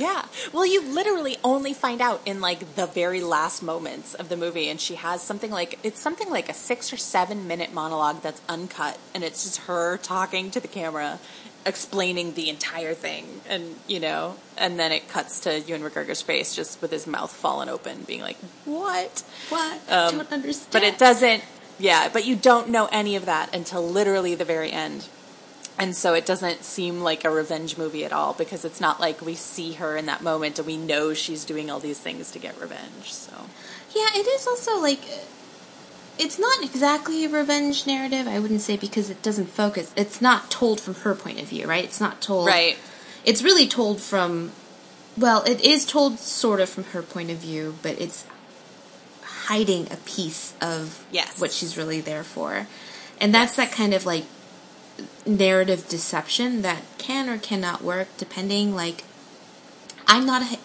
[0.00, 0.24] Yeah.
[0.54, 4.70] Well, you literally only find out in like the very last moments of the movie,
[4.70, 8.40] and she has something like it's something like a six or seven minute monologue that's
[8.48, 11.18] uncut, and it's just her talking to the camera,
[11.66, 16.56] explaining the entire thing, and you know, and then it cuts to Ewan McGregor's face
[16.56, 19.22] just with his mouth fallen open, being like, "What?
[19.50, 19.80] What?
[19.90, 21.44] Um, don't understand." But it doesn't.
[21.78, 25.08] Yeah, but you don't know any of that until literally the very end.
[25.80, 29.22] And so it doesn't seem like a revenge movie at all because it's not like
[29.22, 32.38] we see her in that moment and we know she's doing all these things to
[32.38, 33.14] get revenge.
[33.14, 33.32] So
[33.96, 35.00] yeah, it is also like
[36.18, 38.28] it's not exactly a revenge narrative.
[38.28, 39.90] I wouldn't say because it doesn't focus.
[39.96, 41.82] It's not told from her point of view, right?
[41.82, 42.76] It's not told right.
[43.24, 44.52] It's really told from
[45.16, 48.26] well, it is told sort of from her point of view, but it's
[49.22, 51.40] hiding a piece of yes.
[51.40, 52.66] what she's really there for.
[53.18, 53.68] And that's yes.
[53.70, 54.24] that kind of like
[55.26, 59.04] narrative deception that can or cannot work depending like
[60.06, 60.58] I'm not a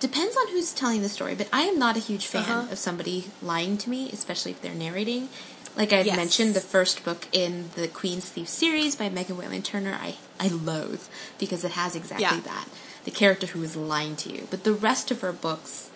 [0.00, 2.72] depends on who's telling the story, but I am not a huge fan uh-huh.
[2.72, 5.28] of somebody lying to me, especially if they're narrating.
[5.76, 6.16] Like I've yes.
[6.16, 10.48] mentioned, the first book in the Queen's Thief series by Megan Whalen Turner, I, I
[10.48, 11.02] loathe
[11.38, 12.40] because it has exactly yeah.
[12.40, 12.68] that.
[13.04, 14.48] The character who is lying to you.
[14.50, 15.90] But the rest of her books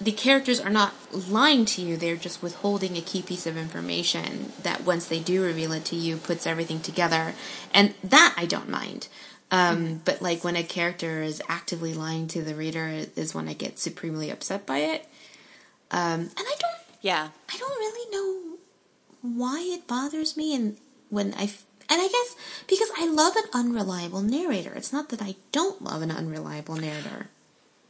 [0.00, 4.52] the characters are not lying to you, they're just withholding a key piece of information
[4.62, 7.34] that once they do reveal it to you puts everything together.
[7.72, 9.08] And that I don't mind.
[9.50, 9.96] Um, mm-hmm.
[10.04, 13.78] But like when a character is actively lying to the reader is when I get
[13.78, 15.06] supremely upset by it.
[15.90, 16.74] Um, and I don't.
[17.00, 17.28] Yeah.
[17.52, 18.56] I don't really know
[19.22, 20.76] why it bothers me, and
[21.08, 24.72] when I and I guess because I love an unreliable narrator.
[24.74, 27.28] It's not that I don't love an unreliable narrator.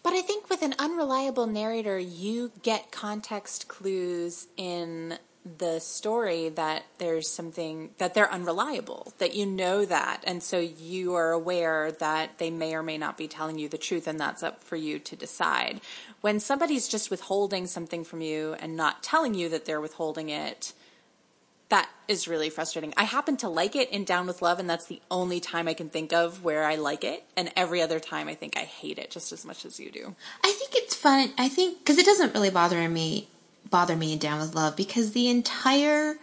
[0.04, 5.18] But I think with an unreliable narrator, you get context clues in
[5.58, 10.22] the story that there's something that they're unreliable, that you know that.
[10.26, 13.78] And so you are aware that they may or may not be telling you the
[13.78, 15.80] truth, and that's up for you to decide.
[16.20, 20.74] When somebody's just withholding something from you and not telling you that they're withholding it,
[21.70, 22.92] that is really frustrating.
[22.96, 25.74] I happen to like it in Down with Love, and that's the only time I
[25.74, 27.24] can think of where I like it.
[27.36, 30.14] And every other time, I think I hate it just as much as you do.
[30.44, 31.32] I think it's fun.
[31.38, 33.28] I think because it doesn't really bother me
[33.70, 36.16] bother me in Down with Love because the entire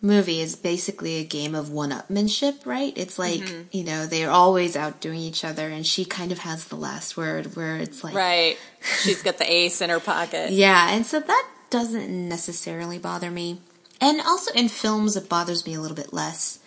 [0.00, 2.92] movie is basically a game of one-upmanship, right?
[2.96, 3.62] It's like mm-hmm.
[3.72, 7.56] you know they're always outdoing each other, and she kind of has the last word,
[7.56, 8.56] where it's like right,
[9.02, 10.52] she's got the ace in her pocket.
[10.52, 13.60] Yeah, and so that doesn't necessarily bother me.
[14.00, 16.58] And also in films, it bothers me a little bit less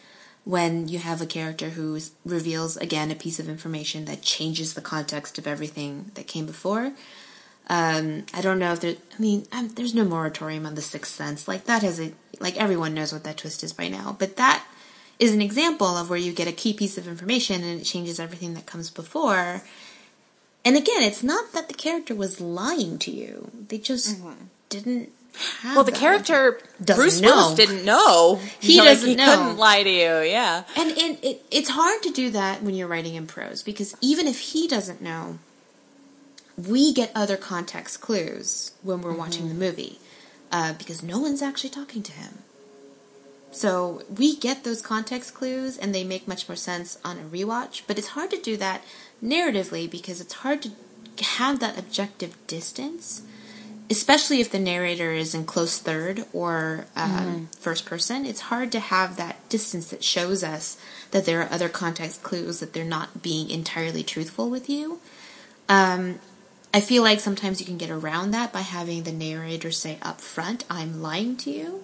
[0.45, 4.81] when you have a character who reveals again a piece of information that changes the
[4.81, 6.93] context of everything that came before.
[7.67, 8.95] Um, I don't know if there.
[8.95, 11.47] I mean, I'm, there's no moratorium on the Sixth Sense.
[11.47, 14.15] Like that has a like everyone knows what that twist is by now.
[14.17, 14.65] But that
[15.19, 18.19] is an example of where you get a key piece of information and it changes
[18.19, 19.61] everything that comes before.
[20.65, 24.45] And again, it's not that the character was lying to you; they just mm-hmm.
[24.69, 25.11] didn't
[25.63, 27.29] well, the character Bruce know.
[27.29, 28.39] Willis didn't know.
[28.59, 29.25] He doesn't he know.
[29.25, 30.31] couldn't lie to you.
[30.31, 33.95] Yeah, and it, it, it's hard to do that when you're writing in prose because
[34.01, 35.39] even if he doesn't know,
[36.57, 39.19] we get other context clues when we're mm-hmm.
[39.19, 39.99] watching the movie
[40.51, 42.39] uh, because no one's actually talking to him.
[43.51, 47.83] So we get those context clues and they make much more sense on a rewatch,
[47.87, 48.83] but it's hard to do that
[49.23, 50.71] narratively because it's hard to
[51.23, 53.23] have that objective distance
[53.89, 57.45] especially if the narrator is in close third or um, mm-hmm.
[57.59, 60.79] first person, it's hard to have that distance that shows us
[61.11, 64.99] that there are other context clues that they're not being entirely truthful with you.
[65.67, 66.19] Um,
[66.71, 70.21] I feel like sometimes you can get around that by having the narrator say up
[70.21, 71.83] front, I'm lying to you.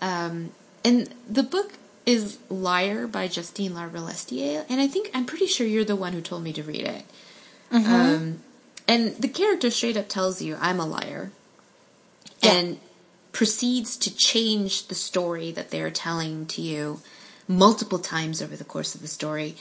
[0.00, 0.52] Um,
[0.82, 1.74] and the book
[2.06, 6.22] is Liar by Justine La and I think, I'm pretty sure you're the one who
[6.22, 7.04] told me to read it.
[7.72, 8.42] Um,
[8.88, 11.30] and the character straight up tells you, I'm a liar.
[12.42, 12.52] Yeah.
[12.52, 12.80] And
[13.32, 17.00] proceeds to change the story that they're telling to you
[17.46, 19.54] multiple times over the course of the story.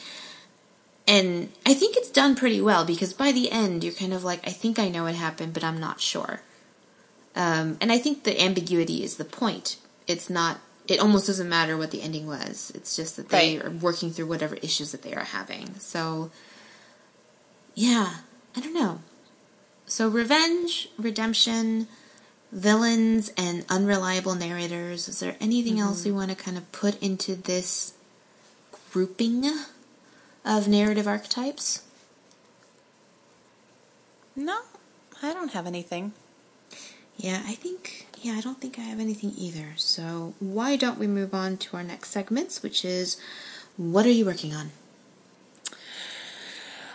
[1.08, 4.48] And I think it's done pretty well because by the end, you're kind of like,
[4.48, 6.42] I think I know what happened, but I'm not sure.
[7.36, 9.78] Um, and I think the ambiguity is the point.
[10.08, 12.72] It's not, it almost doesn't matter what the ending was.
[12.76, 13.66] It's just that they Right.
[13.66, 15.80] are working through whatever issues that they are having.
[15.80, 16.32] So,
[17.76, 18.18] yeah,
[18.56, 19.02] I don't know.
[19.90, 21.88] So, revenge, redemption,
[22.52, 25.08] villains, and unreliable narrators.
[25.08, 25.88] Is there anything mm-hmm.
[25.88, 27.96] else you want to kind of put into this
[28.92, 29.52] grouping
[30.46, 31.82] of narrative archetypes?
[34.36, 34.60] No,
[35.24, 36.14] I don't have anything.
[37.18, 39.74] Yeah, I think, yeah, I don't think I have anything either.
[39.76, 43.20] So, why don't we move on to our next segments, which is
[43.76, 44.70] what are you working on?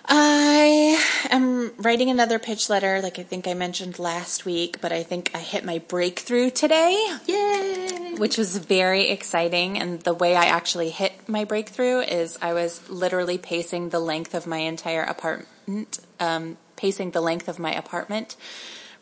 [0.06, 5.02] I am writing another pitch letter, like I think I mentioned last week, but I
[5.02, 7.16] think I hit my breakthrough today.
[7.26, 7.94] Yay!
[8.18, 9.78] which was very exciting.
[9.78, 14.34] And the way I actually hit my breakthrough is I was literally pacing the length
[14.34, 18.36] of my entire apartment, um, pacing the length of my apartment,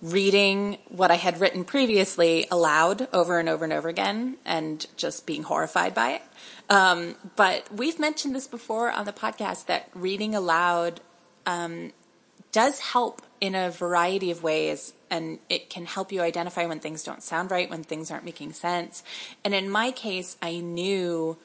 [0.01, 5.27] reading what I had written previously aloud over and over and over again, and just
[5.27, 6.23] being horrified by it.
[6.69, 11.01] Um, but we've mentioned this before on the podcast that reading aloud
[12.53, 17.03] does help in a variety of ways and it can help you identify when things
[17.03, 19.03] don't sound right, when things aren't making sense.
[19.45, 21.37] And in my case, I knew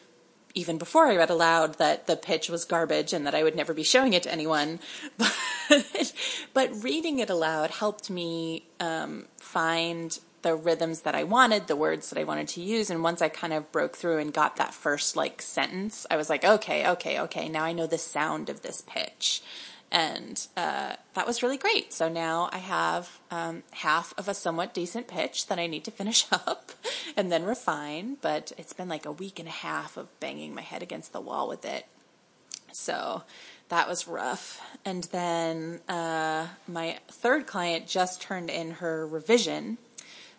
[0.54, 3.74] even before I read aloud that the pitch was garbage and that I would never
[3.74, 4.80] be showing it to anyone.
[5.70, 6.14] But,
[6.54, 10.18] but reading it aloud helped me um, find
[10.48, 12.90] the rhythms that I wanted, the words that I wanted to use.
[12.90, 16.30] And once I kind of broke through and got that first like sentence, I was
[16.30, 19.44] like, okay, okay, okay, now I know the sound of this pitch.
[19.92, 21.92] And uh, that was really great.
[21.92, 25.92] So now I have um, half of a somewhat decent pitch that I need to
[25.92, 26.72] finish up
[27.18, 28.16] and then refine.
[28.22, 31.20] But it's been like a week and a half of banging my head against the
[31.20, 31.88] wall with it.
[32.72, 33.24] So
[33.68, 34.62] that was rough.
[34.86, 39.78] And then uh, my third client just turned in her revision.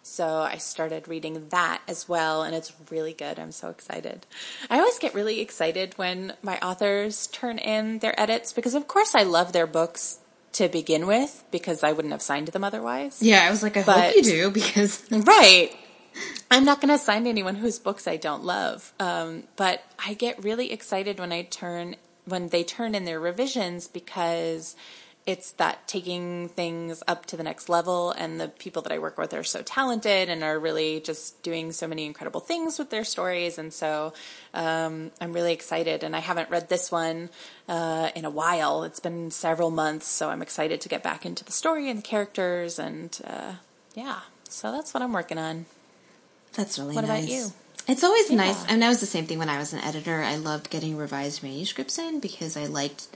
[0.08, 3.38] So I started reading that as well, and it's really good.
[3.38, 4.26] I'm so excited.
[4.70, 9.14] I always get really excited when my authors turn in their edits because, of course,
[9.14, 10.18] I love their books
[10.52, 13.22] to begin with because I wouldn't have signed them otherwise.
[13.22, 15.70] Yeah, I was like, I hope you do because Right.
[16.50, 18.92] I'm not going to sign anyone whose books I don't love.
[18.98, 23.86] Um, but I get really excited when I turn when they turn in their revisions
[23.88, 24.74] because
[25.32, 29.18] it's that taking things up to the next level and the people that I work
[29.18, 33.04] with are so talented and are really just doing so many incredible things with their
[33.04, 34.14] stories and so
[34.54, 37.28] um, I'm really excited and I haven't read this one
[37.68, 38.84] uh, in a while.
[38.88, 42.08] It's been several months so I'm excited to get back into the story and the
[42.14, 43.52] characters and uh,
[43.94, 44.20] yeah.
[44.48, 45.66] So that's what I'm working on.
[46.54, 47.28] that's really What about nice.
[47.30, 47.52] you?
[47.86, 48.36] It's always Yeah.
[48.44, 48.64] nice.
[48.66, 50.22] And that was the same thing when I was an editor.
[50.22, 53.08] I loved getting revised manuscripts in because I liked,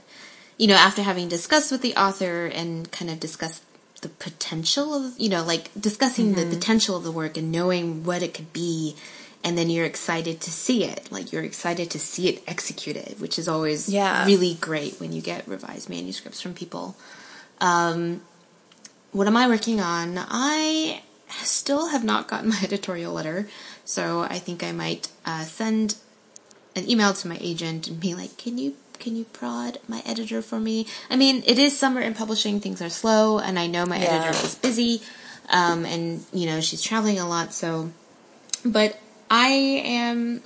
[0.57, 3.63] you know, after having discussed with the author and kind of discussed
[4.01, 6.49] the potential of, you know, like discussing Mm-hmm.
[6.49, 8.95] the potential of the work and knowing what it could be.
[9.45, 11.11] And then you're excited to see it.
[11.11, 14.25] Like you're excited to see it executed, which is always Yeah.
[14.25, 16.95] really great when you get revised manuscripts from people.
[17.59, 18.21] Um,
[19.11, 20.17] what am I working on?
[20.17, 21.01] I
[21.43, 23.47] still have not gotten my editorial letter,
[23.85, 25.95] so I think I might uh, send
[26.75, 30.41] an email to my agent and be like, "Can you can you prod my editor
[30.41, 33.85] for me?" I mean, it is summer in publishing; things are slow, and I know
[33.85, 34.07] my Yeah.
[34.15, 35.01] editor is busy,
[35.49, 37.53] um, and you know she's traveling a lot.
[37.53, 37.91] So,
[38.65, 38.99] but
[39.29, 39.49] I
[40.01, 40.41] am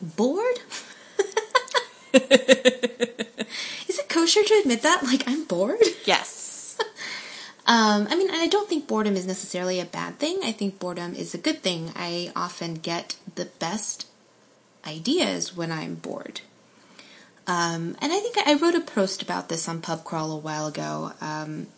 [0.00, 0.58] bored.
[2.14, 5.02] is it kosher to admit that?
[5.02, 5.82] Like I'm bored.
[6.04, 6.78] Yes.
[7.68, 10.38] Um, I mean, and I don't think boredom is necessarily a bad thing.
[10.44, 11.90] I think boredom is a good thing.
[11.96, 14.06] I often get the best
[14.86, 16.42] ideas when I'm bored.
[17.46, 21.12] Um, and I think I wrote a post about this on PubCrawl a while ago,
[21.20, 21.68] um,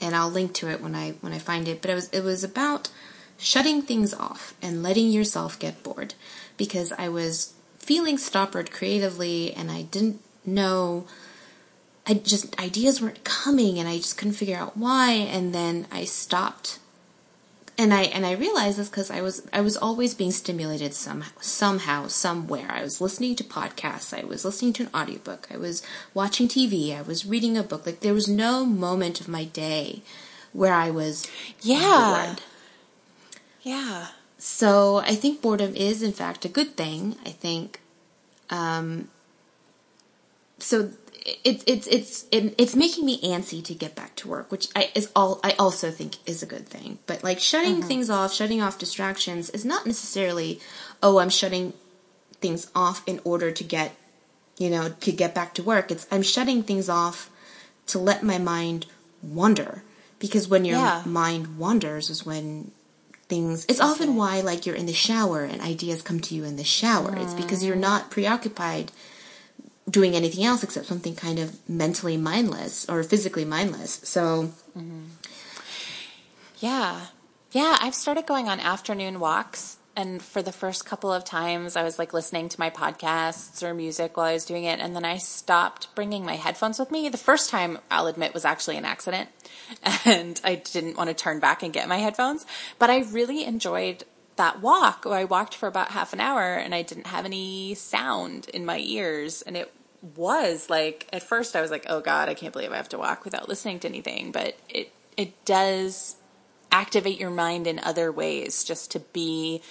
[0.00, 1.80] and I'll link to it when I when I find it.
[1.82, 2.90] But it was it was about
[3.36, 6.14] shutting things off and letting yourself get bored,
[6.56, 11.06] because I was feeling stoppered creatively, and I didn't know
[12.08, 16.04] I just ideas weren't coming and I just couldn't figure out why and then I
[16.04, 16.78] stopped
[17.78, 21.30] and I and I realized this because I was I was always being stimulated somehow
[21.40, 25.82] somehow somewhere I was listening to podcasts I was listening to an audiobook I was
[26.12, 30.02] watching TV I was reading a book like there was no moment of my day
[30.52, 31.26] where I was
[31.62, 32.32] Yeah.
[32.34, 32.42] bored
[33.62, 34.08] Yeah.
[34.38, 37.16] so I think boredom is in fact a good thing.
[37.24, 37.80] I think
[38.50, 39.08] um,
[40.58, 40.90] so
[41.44, 45.10] it, it's it's it's making me antsy to get back to work, which I is
[45.14, 46.98] all I also think is a good thing.
[47.06, 47.88] But like shutting Mm-hmm.
[47.88, 50.60] things off, shutting off distractions is not necessarily,
[51.02, 51.72] oh, I'm shutting
[52.40, 53.94] things off in order to get,
[54.58, 55.90] you know, to get back to work.
[55.90, 57.30] It's I'm shutting things off
[57.88, 58.86] to let my mind
[59.22, 59.82] wander
[60.18, 61.02] because when your Yeah.
[61.04, 62.70] mind wanders is when
[63.28, 66.56] things it's often why like you're in the shower and ideas come to you in
[66.56, 68.90] the shower it's because you're not preoccupied
[69.88, 75.04] doing anything else except something kind of mentally mindless or physically mindless so mm-hmm.
[76.60, 77.06] Yeah.
[77.52, 79.76] Yeah, I've started going on afternoon walks.
[79.96, 83.74] And for the first couple of times, I was like listening to my podcasts or
[83.74, 84.78] music while I was doing it.
[84.78, 87.08] And then I stopped bringing my headphones with me.
[87.08, 89.28] The first time, I'll admit, was actually an accident.
[90.04, 92.46] And I didn't want to turn back and get my headphones.
[92.78, 94.04] But I really enjoyed
[94.36, 95.04] that walk.
[95.04, 98.78] I walked for about half an hour and I didn't have any sound in my
[98.78, 99.42] ears.
[99.42, 99.72] And it
[100.02, 102.98] was like, at first, I was like, oh God, I can't believe I have to
[102.98, 104.32] walk without listening to anything.
[104.32, 106.16] But it, it does
[106.70, 109.62] activate your mind in other ways just to be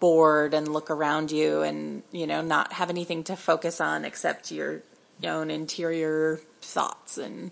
[0.00, 4.50] bored and look around you and you know not have anything to focus on except
[4.50, 4.82] your
[5.24, 7.50] own interior thoughts and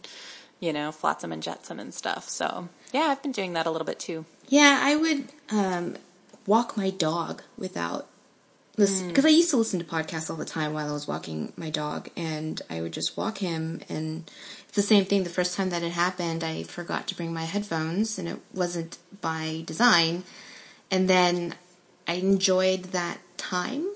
[0.61, 3.87] you know flotsam and jetsam and stuff so yeah i've been doing that a little
[3.87, 5.97] bit too yeah i would um,
[6.47, 8.07] walk my dog without
[8.77, 9.09] listen mm.
[9.09, 11.71] because i used to listen to podcasts all the time while i was walking my
[11.71, 14.31] dog and i would just walk him and
[14.77, 15.23] it's the same thing.
[15.23, 18.99] The first time that it happened i forgot to bring my headphones and it wasn't
[19.21, 20.25] by design.
[20.91, 21.55] And then
[22.09, 23.87] i enjoyed that time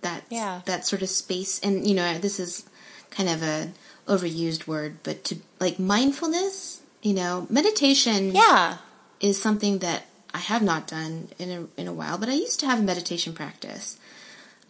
[0.00, 0.62] that Yeah.
[0.64, 1.60] that sort of space.
[1.60, 2.64] And you know this is
[3.10, 3.70] kind of a
[4.08, 8.78] overused word but to like mindfulness you know meditation yeah.
[9.20, 10.02] is something that
[10.34, 12.82] I have not done in a in a while, but I used to have a
[12.82, 13.98] meditation practice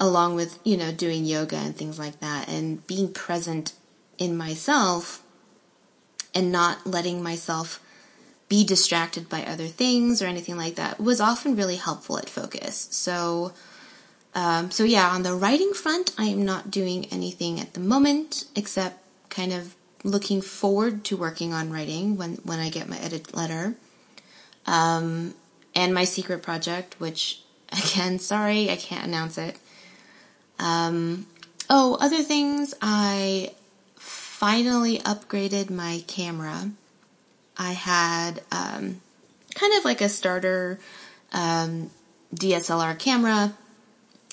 [0.00, 3.72] along with, you know, doing yoga and things like that and being present
[4.18, 5.22] in myself
[6.34, 7.80] and not letting myself
[8.48, 12.88] be distracted by other things or anything like that was often really helpful at focus.
[12.90, 13.52] So
[14.34, 18.46] um, so yeah, on the writing front, I am not doing anything at the moment
[18.56, 18.98] except
[19.30, 23.74] kind of looking forward to working on writing when when I get my edit letter
[24.66, 25.34] um,
[25.74, 27.42] and my secret project, which
[27.72, 29.56] again, sorry, I can't announce it.
[30.58, 31.26] Um,
[31.68, 33.52] oh, other things, I
[33.96, 36.70] finally upgraded my camera.
[37.56, 39.00] I had um,
[39.54, 40.78] kind of like a starter
[41.32, 41.90] um,
[42.34, 43.54] DSLR camera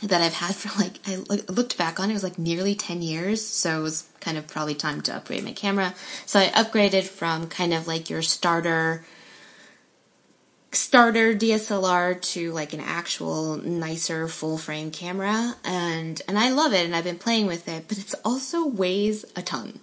[0.03, 1.17] that I've had for like, I
[1.51, 4.47] looked back on it, it was like nearly 10 years, so it was kind of
[4.47, 5.93] probably time to upgrade my camera.
[6.25, 9.03] So I upgraded from kind of like your starter
[10.71, 16.85] starter DSLR to like an actual nicer full frame camera and and I love it
[16.85, 19.79] and I've been playing with it but it's also weighs a ton.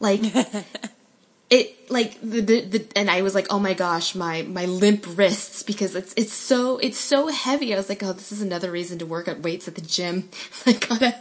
[0.00, 0.20] Like
[1.50, 5.04] it like the, the, the and I was like oh my gosh my my limp
[5.16, 7.72] wrists because it's it's so it's so heavy.
[7.72, 10.30] I was like oh this is another reason to work at weights at the gym.
[10.66, 11.14] I gotta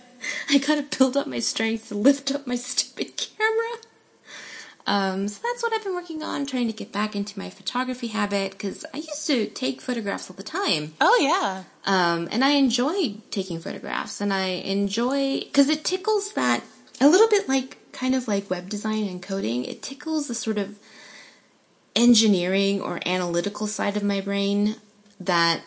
[0.49, 3.77] I gotta build up my strength to lift up my stupid camera.
[4.85, 8.07] Um, so that's what I've been working on, trying to get back into my photography
[8.07, 10.93] habit because I used to take photographs all the time.
[10.99, 16.63] oh yeah Um, and I enjoy taking photographs and I enjoy, cause it tickles that,
[16.99, 20.57] a little bit like, kind of like web design and coding, it tickles the sort
[20.57, 20.77] of
[21.95, 24.75] engineering or analytical side of my brain
[25.19, 25.61] that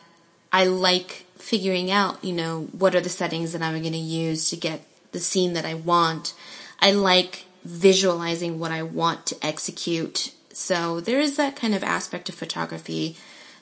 [0.52, 4.50] I like figuring out, you know, what are the settings that I'm going to use
[4.50, 6.34] to get the scene that I want.
[6.80, 10.32] I like visualizing what I want to execute.
[10.52, 13.16] So there is that kind of aspect of photography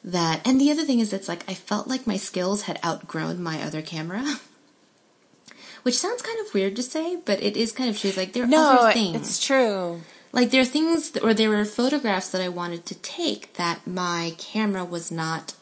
[0.05, 3.43] that, and the other thing is it's like I felt like my skills had outgrown
[3.43, 4.23] my other camera.
[5.83, 8.13] Which sounds kind of weird to say, but it is kind of true.
[8.17, 10.01] Like there are no other things it's true
[10.35, 13.87] like there are things th- or there were photographs that I wanted to take that
[13.87, 15.55] my camera was not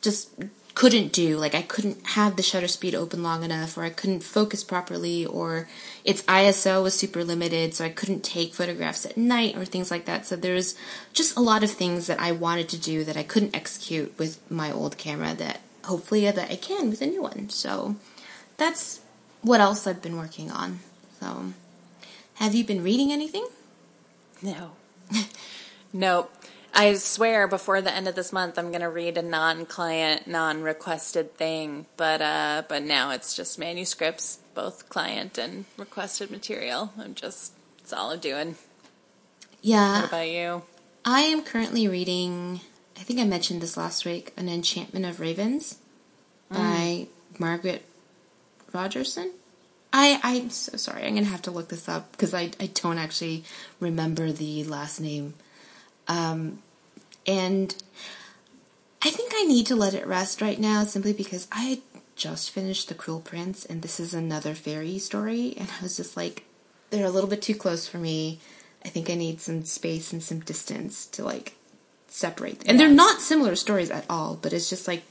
[0.00, 0.30] just
[0.76, 4.20] couldn't do like I couldn't have the shutter speed open long enough or I couldn't
[4.20, 5.68] focus properly or
[6.04, 10.04] its ISO was super limited so I couldn't take photographs at night or things like
[10.04, 10.76] that so there's
[11.14, 14.38] just a lot of things that I wanted to do that I couldn't execute with
[14.50, 17.96] my old camera that hopefully that I can with a new one so
[18.58, 19.00] that's
[19.40, 20.80] what else I've been working on
[21.18, 21.54] so
[22.34, 23.48] have you been reading anything
[24.42, 24.72] No.
[25.94, 26.30] nope.
[26.78, 31.34] I swear before the end of this month I'm going to read a non-client, non-requested
[31.36, 36.92] thing, but uh but now it's just manuscripts, both client and requested material.
[36.98, 38.56] I'm just it's all I'm doing.
[39.62, 40.62] Yeah, What about you?
[41.04, 42.60] I am currently reading.
[42.98, 44.32] I think I mentioned this last week.
[44.36, 45.78] An Enchantment of Ravens
[46.50, 47.06] by
[47.38, 47.84] Margaret
[48.72, 49.32] Rogerson.
[49.94, 51.04] I I'm so sorry.
[51.04, 53.44] I'm gonna have to look this up because I I don't actually
[53.80, 55.34] remember the last name.
[56.08, 56.62] Um,
[57.26, 57.74] and
[59.02, 61.82] I think I need to let it rest right now simply because I
[62.14, 66.16] just finished The Cruel Prince and this is another fairy story and I was just
[66.16, 66.44] like,
[66.90, 68.40] they're a little bit too close for me.
[68.84, 71.54] I think I need some space and some distance to like
[72.08, 72.60] separate.
[72.60, 72.70] Them.
[72.70, 75.02] And they're not similar stories at all, but it's just like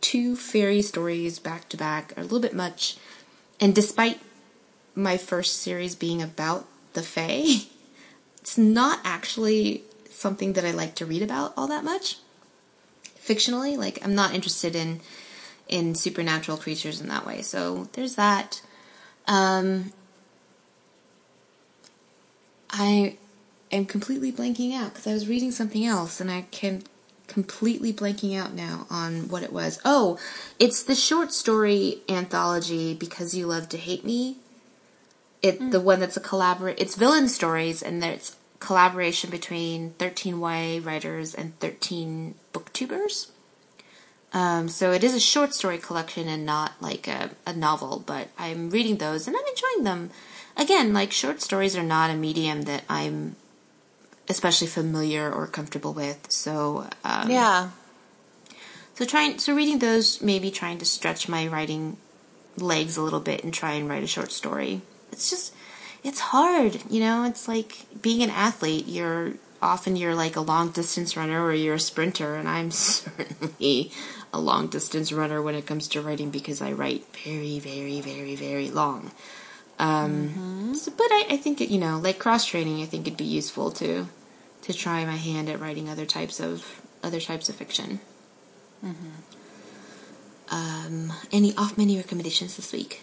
[0.00, 2.96] two fairy stories back to back are a little bit much.
[3.58, 4.20] And despite
[4.94, 7.66] my first series being about the Fae,
[8.40, 9.82] it's not actually
[10.14, 12.18] something that I like to read about all that much.
[13.18, 15.00] Fictionally, like I'm not interested in
[15.68, 17.42] in supernatural creatures in that way.
[17.42, 18.62] So there's that.
[19.26, 19.92] Um,
[22.70, 23.16] I
[23.72, 26.82] am completely blanking out because I was reading something else and I can
[27.26, 29.80] completely blanking out now on what it was.
[29.84, 30.18] Oh,
[30.58, 34.36] it's the short story anthology because you love to hate me.
[35.42, 35.70] It mm.
[35.70, 36.78] the one that's a collaborate.
[36.78, 43.30] It's villain stories and it's collaboration between 13 YA writers and 13 booktubers.
[44.32, 48.28] Um, so it is a short story collection and not like a, a novel, but
[48.38, 50.10] I'm reading those and I'm enjoying them.
[50.56, 53.36] Again, like short stories are not a medium that I'm
[54.28, 56.32] especially familiar or comfortable with.
[56.32, 57.70] So um, yeah.
[58.94, 61.98] So trying so reading those, maybe trying to stretch my writing
[62.56, 64.80] legs a little bit and try and write a short story.
[65.12, 65.53] It's just
[66.04, 67.24] it's hard, you know.
[67.24, 68.86] It's like being an athlete.
[68.86, 69.32] You're
[69.62, 73.90] often you're like a long distance runner or you're a sprinter, and I'm certainly
[74.32, 78.36] a long distance runner when it comes to writing because I write very, very, very,
[78.36, 79.12] very long.
[79.78, 80.74] Um, mm-hmm.
[80.74, 83.24] so, but I, I think it, you know, like cross training, I think it'd be
[83.24, 84.06] useful to
[84.62, 88.00] to try my hand at writing other types of other types of fiction.
[88.84, 89.10] Mm-hmm.
[90.50, 93.00] Um, any off menu recommendations this week?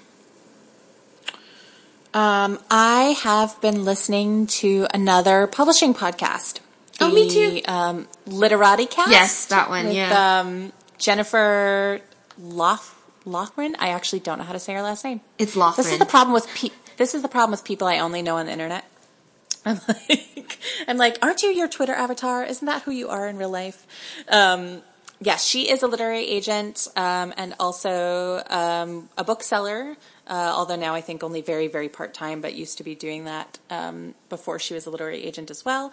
[2.14, 6.60] Um, I have been listening to another publishing podcast.
[7.00, 7.62] The, oh, me too.
[7.68, 9.10] Um, Literaticast.
[9.10, 9.86] Yes, that one.
[9.88, 10.42] With, yeah.
[10.42, 12.02] Um, Jennifer
[12.38, 12.80] Lough
[13.26, 13.76] Laughran.
[13.80, 15.22] I actually don't know how to say her last name.
[15.38, 15.78] It's Laughran.
[15.78, 18.38] This is the problem with pe- this is the problem with people I only know
[18.38, 18.86] on the internet.
[19.66, 20.58] I'm like,
[20.88, 22.44] I'm like, aren't you your Twitter avatar?
[22.44, 23.86] Isn't that who you are in real life?
[24.28, 24.82] Um,
[25.24, 29.96] yeah, she is a literary agent um, and also um, a bookseller.
[30.26, 33.26] Uh, although now I think only very, very part time, but used to be doing
[33.26, 35.92] that um, before she was a literary agent as well.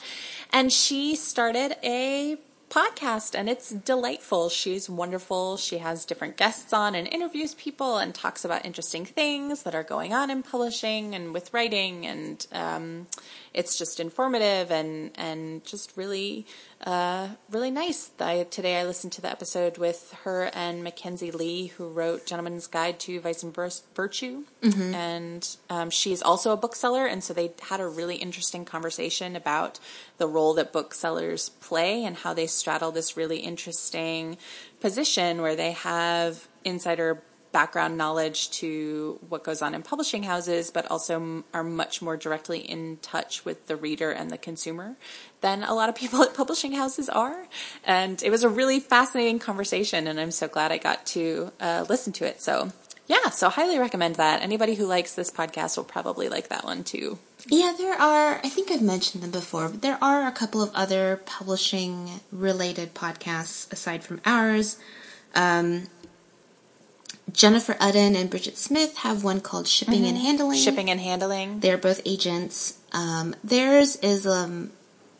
[0.52, 2.38] And she started a
[2.70, 4.48] podcast and it's delightful.
[4.48, 5.56] She's wonderful.
[5.56, 9.82] She has different guests on and interviews people and talks about interesting things that are
[9.82, 13.06] going on in publishing and with writing and um,
[13.54, 16.46] it's just informative and and just really
[16.84, 18.10] uh, really nice.
[18.20, 22.66] I, today I listened to the episode with her and Mackenzi Lee, who wrote Gentleman's
[22.66, 24.94] Guide to Vice and Virtue, mm-hmm.
[24.94, 29.80] and um, she's also a bookseller, and so they had a really interesting conversation about
[30.18, 34.36] the role that booksellers play and how they straddle this really interesting
[34.80, 37.22] position where they have insider
[37.52, 42.58] background knowledge to what goes on in publishing houses, but also are much more directly
[42.58, 44.96] in touch with the reader and the consumer
[45.40, 47.46] than a lot of people at publishing houses are.
[47.84, 51.86] And it was a really fascinating conversation, and I'm so glad I got to uh,
[51.88, 52.40] listen to it.
[52.40, 52.72] So,
[53.06, 54.42] yeah, so highly recommend that.
[54.42, 57.18] Anybody who likes this podcast will probably like that one too.
[57.46, 60.70] Yeah, there are, I think I've mentioned them before, but there are a couple of
[60.74, 64.78] other publishing related podcasts aside from ours.
[65.34, 65.86] Um,
[67.32, 70.06] Jennifer Udden and Bridget Smith have one called Shipping mm-hmm.
[70.06, 70.58] and Handling.
[70.58, 71.60] Shipping and Handling.
[71.60, 72.78] They're both agents.
[72.92, 74.72] Um, theirs is, um,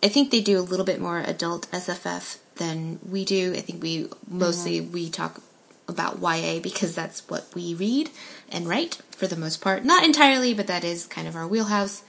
[0.03, 3.55] I think they do a little bit more adult SFF than we do.
[3.55, 4.93] I think we mostly mm-hmm.
[4.93, 5.41] we talk
[5.89, 8.11] about YA because that's what we read
[8.51, 9.85] and write for the most part.
[9.85, 12.03] Not entirely, but that is kind of our wheelhouse.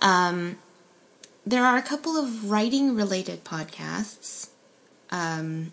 [0.00, 0.58] Um,
[1.46, 4.48] there are a couple of writing related podcasts.
[5.10, 5.72] Um,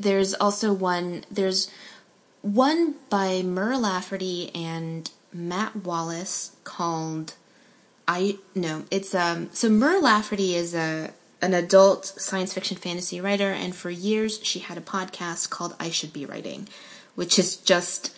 [0.00, 1.70] there's also one, there's
[2.42, 7.34] one by Mur Lafferty and Matt Wallace called
[8.06, 13.50] I no, it's um so Mur Lafferty is a an adult science fiction fantasy writer
[13.50, 16.68] and for years she had a podcast called I Should Be Writing,
[17.14, 18.16] which is just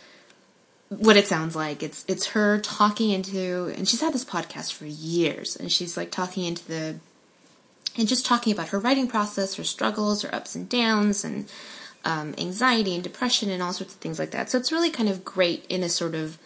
[0.88, 1.82] what it sounds like.
[1.82, 6.10] It's it's her talking into and she's had this podcast for years and she's like
[6.10, 6.96] talking into the
[7.96, 11.48] and just talking about her writing process, her struggles, her ups and downs, and
[12.04, 14.50] um, anxiety and depression and all sorts of things like that.
[14.50, 16.38] So it's really kind of great in a sort of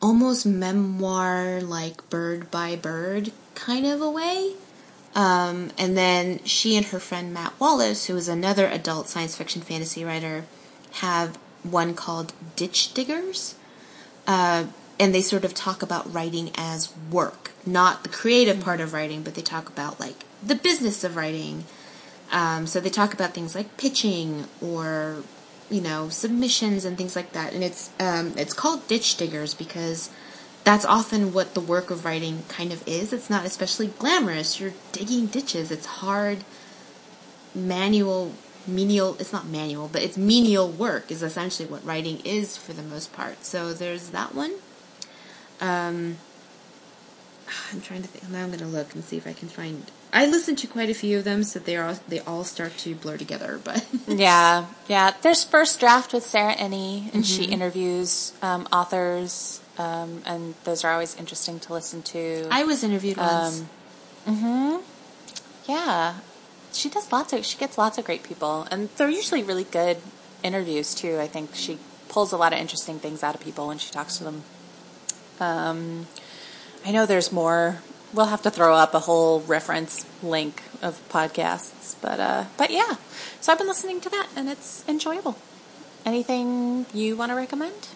[0.00, 4.54] almost memoir like bird by bird kind of a way.
[5.14, 9.62] Um, and then she and her friend Matt Wallace, who is another adult science fiction
[9.62, 10.44] fantasy writer,
[10.94, 13.54] have one called Ditch Diggers.
[14.26, 14.66] Uh,
[14.98, 19.22] and they sort of talk about writing as work, not the creative part of writing,
[19.22, 21.64] but they talk about like the business of writing.
[22.32, 25.22] Um, so they talk about things like pitching or
[25.70, 27.52] you know submissions and things like that.
[27.52, 30.10] And it's um, it's called Ditch Diggers because
[30.64, 33.12] that's often what the work of writing kind of is.
[33.12, 34.60] It's not especially glamorous.
[34.60, 35.70] You're digging ditches.
[35.70, 36.44] It's hard
[37.54, 38.32] manual
[38.66, 42.82] menial it's not manual but it's menial work is essentially what writing is for the
[42.82, 44.54] most part so there's that one
[45.64, 46.16] um,
[47.72, 48.30] I'm trying to think.
[48.30, 49.90] Now I'm going to look and see if I can find.
[50.12, 52.94] I listened to quite a few of them, so they are they all start to
[52.94, 53.60] blur together.
[53.64, 55.12] But yeah, yeah.
[55.22, 57.22] There's first draft with Sarah Enni, and mm-hmm.
[57.22, 62.46] she interviews um, authors, um, and those are always interesting to listen to.
[62.50, 63.64] I was interviewed once.
[64.26, 64.76] Um, hmm
[65.68, 66.14] Yeah,
[66.72, 67.44] she does lots of.
[67.44, 69.98] She gets lots of great people, and they're usually really good
[70.42, 71.18] interviews too.
[71.18, 74.18] I think she pulls a lot of interesting things out of people when she talks
[74.18, 74.44] to them.
[75.40, 76.06] Um,
[76.84, 77.78] I know there's more.
[78.12, 82.96] We'll have to throw up a whole reference link of podcasts, but uh, but yeah.
[83.40, 85.36] So I've been listening to that, and it's enjoyable.
[86.06, 87.88] Anything you want to recommend?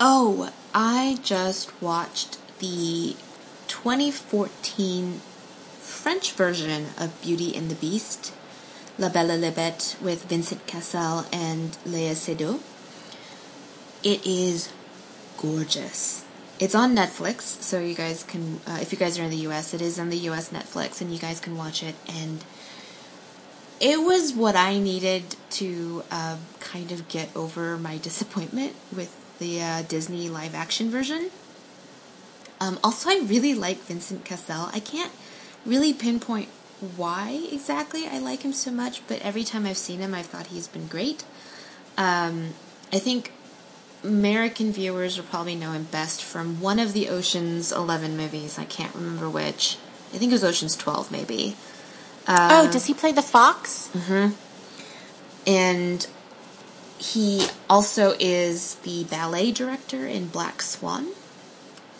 [0.00, 3.16] Oh, I just watched the
[3.68, 5.20] 2014
[5.80, 8.34] French version of Beauty and the Beast,
[8.98, 12.60] La Belle et la Bête, with Vincent Cassel and Léa Seydoux.
[14.06, 14.72] It is
[15.36, 16.24] gorgeous.
[16.60, 19.74] It's on Netflix, so you guys can, uh, if you guys are in the US,
[19.74, 21.96] it is on the US Netflix, and you guys can watch it.
[22.06, 22.44] And
[23.80, 29.60] it was what I needed to uh, kind of get over my disappointment with the
[29.60, 31.30] uh, Disney live action version.
[32.60, 34.70] Um, also, I really like Vincent Cassel.
[34.72, 35.10] I can't
[35.64, 36.48] really pinpoint
[36.94, 40.46] why exactly I like him so much, but every time I've seen him, I've thought
[40.46, 41.24] he's been great.
[41.98, 42.54] Um,
[42.92, 43.32] I think
[44.04, 48.58] American viewers will probably know him best from one of the Ocean's Eleven movies.
[48.58, 49.78] I can't remember which.
[50.14, 51.56] I think it was Ocean's Twelve, maybe.
[52.26, 53.88] Uh, oh, does he play the fox?
[53.92, 54.34] Mm-hmm.
[55.48, 56.06] And
[56.98, 61.06] he also is the ballet director in Black Swan,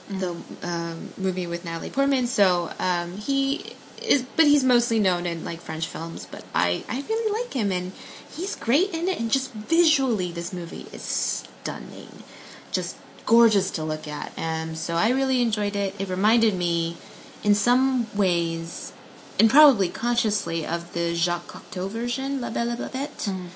[0.08, 0.18] mm-hmm.
[0.18, 2.26] the um, movie with Natalie Portman.
[2.26, 6.26] So um, he is, but he's mostly known in like French films.
[6.26, 7.92] But I, I really like him, and
[8.30, 9.20] he's great in it.
[9.20, 12.22] And just visually, this movie is stunning,
[12.70, 14.32] just gorgeous to look at.
[14.36, 16.00] And so I really enjoyed it.
[16.00, 16.96] It reminded me,
[17.42, 18.92] in some ways,
[19.40, 23.28] and probably consciously, of the Jacques Cocteau version, La Belle et la Bête.
[23.28, 23.46] Mm.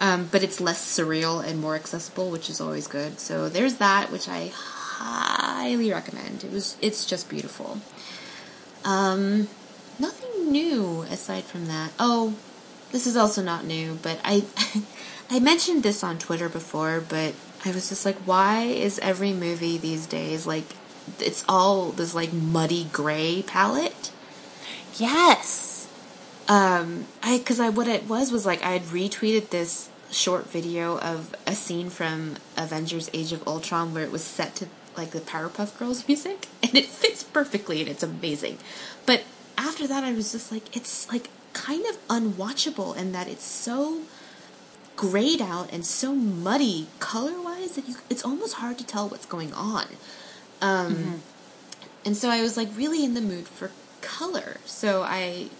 [0.00, 3.20] Um, but it's less surreal and more accessible, which is always good.
[3.20, 6.44] So there's that, which I highly recommend.
[6.44, 7.80] It was, it's just beautiful.
[8.84, 9.48] Um,
[9.98, 11.90] nothing new aside from that.
[11.98, 12.34] Oh,
[12.92, 14.44] this is also not new, but I,
[15.30, 17.34] I mentioned this on Twitter before, but
[17.64, 20.64] I was just like, why is every movie these days like
[21.20, 24.10] it's all this like muddy gray palette?
[24.96, 25.88] Yes.
[26.48, 30.98] Um, I because I what it was was like I had retweeted this short video
[30.98, 35.20] of a scene from Avengers: Age of Ultron where it was set to like the
[35.20, 38.58] Powerpuff Girls music, and it fits perfectly and it's amazing.
[39.06, 39.24] But
[39.56, 44.02] after that, I was just like, it's like kind of unwatchable in that it's so
[44.98, 49.26] grayed out and so muddy color wise that you, it's almost hard to tell what's
[49.26, 49.86] going on.
[50.60, 51.14] Um, mm-hmm.
[52.04, 53.70] And so I was like really in the mood for
[54.00, 54.56] color.
[54.64, 55.50] So I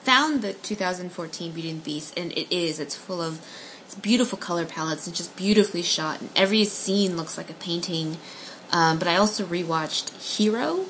[0.00, 2.80] found the 2014 Beauty and the Beast, and it is.
[2.80, 3.44] It's full of
[3.84, 6.22] it's beautiful color palettes and just beautifully shot.
[6.22, 8.16] And every scene looks like a painting.
[8.70, 10.86] Um, but I also rewatched Hero,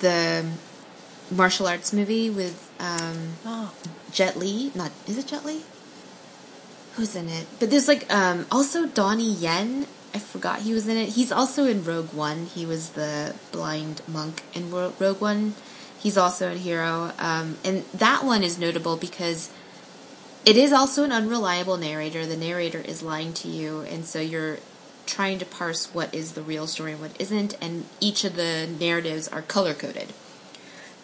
[0.00, 0.44] the
[1.30, 3.72] martial arts movie with um, oh.
[4.10, 4.72] Jet Li.
[4.74, 5.62] Not is it Jet Li?
[6.96, 7.46] Who's in it?
[7.60, 9.86] But there's like um also Donnie Yen.
[10.14, 11.10] I forgot he was in it.
[11.10, 12.46] He's also in Rogue One.
[12.46, 15.54] He was the blind monk in Rogue One.
[15.98, 17.12] He's also a hero.
[17.18, 19.50] Um, and that one is notable because
[20.44, 22.26] it is also an unreliable narrator.
[22.26, 24.58] The narrator is lying to you, and so you're
[25.06, 27.56] trying to parse what is the real story and what isn't.
[27.60, 30.12] And each of the narratives are color coded.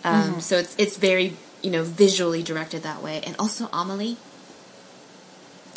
[0.04, 0.40] Um, mm-hmm.
[0.40, 3.22] So it's it's very you know visually directed that way.
[3.26, 4.18] And also Amelie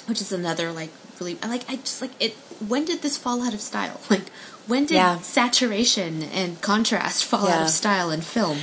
[0.07, 0.89] which is another like
[1.19, 2.33] really like I just like it.
[2.65, 3.99] When did this fall out of style?
[4.09, 4.29] Like
[4.67, 5.19] when did yeah.
[5.19, 7.55] saturation and contrast fall yeah.
[7.55, 8.59] out of style in film?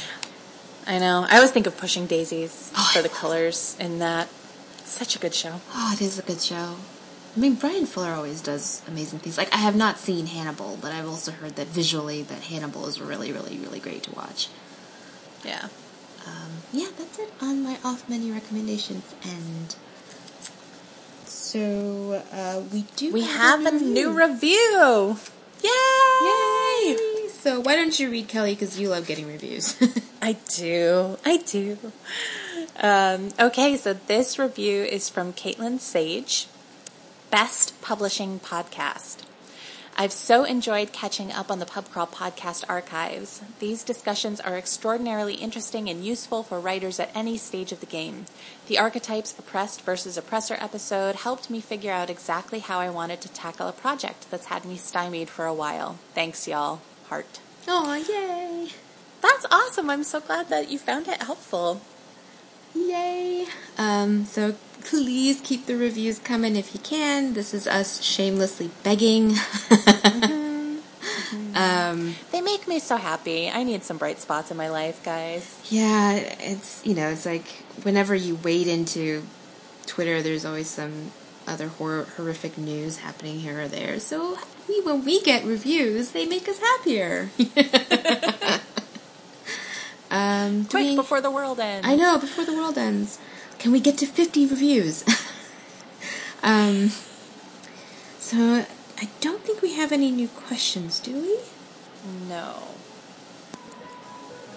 [0.87, 1.27] I know.
[1.29, 4.29] I always think of Pushing Daisies oh, for the colors in that.
[4.85, 5.61] such a good show.
[5.75, 6.77] Oh, it is a good show.
[7.37, 9.39] I mean, Bryan Fuller always does amazing things.
[9.39, 13.01] Like I have not seen Hannibal, but I've also heard that visually that Hannibal is
[13.01, 14.49] really, really, really great to watch.
[15.45, 15.69] Yeah.
[16.27, 19.77] Um, yeah, that's it on my off menu recommendations and
[21.51, 23.13] So uh, we do.
[23.13, 25.17] We have a new review.
[25.65, 25.71] Yay!
[26.23, 27.29] Yay!
[27.29, 28.55] So why don't you read Kelly?
[28.55, 29.77] Because you love getting reviews.
[30.23, 31.19] I do.
[31.25, 31.77] I do.
[32.79, 36.47] Um, okay, so this review is from Caitlin Sage.
[37.33, 39.17] Best Publishing Podcast.
[40.01, 43.43] I've so enjoyed catching up on the Pub Crawl podcast archives.
[43.59, 48.25] These discussions are extraordinarily interesting and useful for writers at any stage of the game.
[48.67, 53.29] The archetypes oppressed versus oppressor episode helped me figure out exactly how I wanted to
[53.29, 55.99] tackle a project that's had me stymied for a while.
[56.15, 56.81] Thanks, y'all.
[57.11, 57.41] Heart.
[57.69, 58.73] Oh, yay!
[59.21, 59.91] That's awesome.
[59.91, 61.83] I'm so glad that you found it helpful.
[62.75, 63.47] Yay!
[63.79, 67.35] Um, so please keep the reviews coming if you can.
[67.35, 69.35] This is us shamelessly begging.
[71.55, 73.51] Um, they make me so happy.
[73.51, 75.59] I need some bright spots in my life, guys.
[75.69, 77.47] Yeah, it's you know, it's like
[77.83, 79.25] whenever you wade into
[79.87, 81.11] Twitter, there's always some
[81.47, 83.99] other hor- horrific news happening here or there.
[83.99, 87.31] So we, when we get reviews, they make us happier.
[90.11, 91.87] um, Quick we, before the world ends.
[91.87, 93.19] I know before the world ends.
[93.59, 95.05] Can we get to 50 reviews?
[96.43, 96.91] um,
[98.19, 98.65] so
[98.99, 101.39] I don't think we have any new questions, do we?
[102.29, 102.55] No.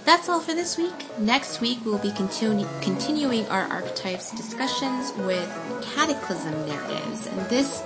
[0.06, 1.18] That's all for this week.
[1.18, 5.50] Next week, we'll be continu- continuing our archetypes discussions with
[5.96, 7.84] cataclysm narratives, and this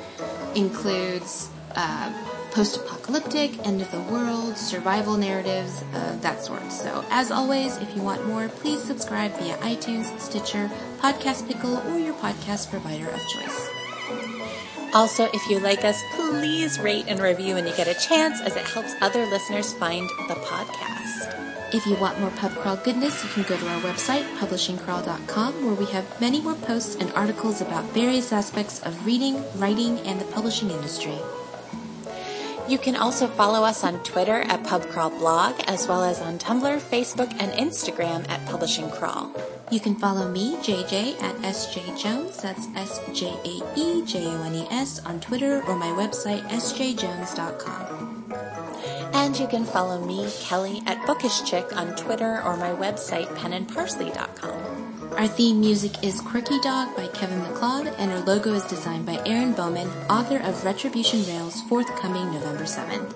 [0.55, 2.11] includes uh,
[2.51, 6.71] post apocalyptic, end of the world, survival narratives, uh, that sort.
[6.71, 10.69] So, as always, if you want more, please subscribe via iTunes, Stitcher,
[10.99, 13.69] Podcast Pickle, or your podcast provider of choice.
[14.93, 18.55] Also, if you like us, please rate and review when you get a chance, as
[18.55, 21.73] it helps other listeners find the podcast.
[21.73, 25.75] If you want more pub crawl goodness, you can go to our website, publishingcrawl.com, where
[25.75, 30.25] we have many more posts and articles about various aspects of reading, writing, and the
[30.25, 31.19] publishing industry.
[32.67, 37.31] You can also follow us on Twitter at PubCrawlBlog, as well as on Tumblr, Facebook,
[37.39, 39.31] and Instagram at Publishing Crawl.
[39.71, 43.35] You can follow me, JJ, at SJaeJones, that's S-J-A-E-J-O-N-E-S,
[45.05, 48.33] on Twitter or my website, sjaejones.com.
[49.13, 54.76] And you can follow me, Kelly, at Bookish Chick on Twitter or my website, penandparsley.com.
[55.15, 59.21] Our theme music is Quirky Dog by Kevin MacLeod, and our logo is designed by
[59.25, 63.13] Erin Bowman, author of Retribution Rails, forthcoming November 7th.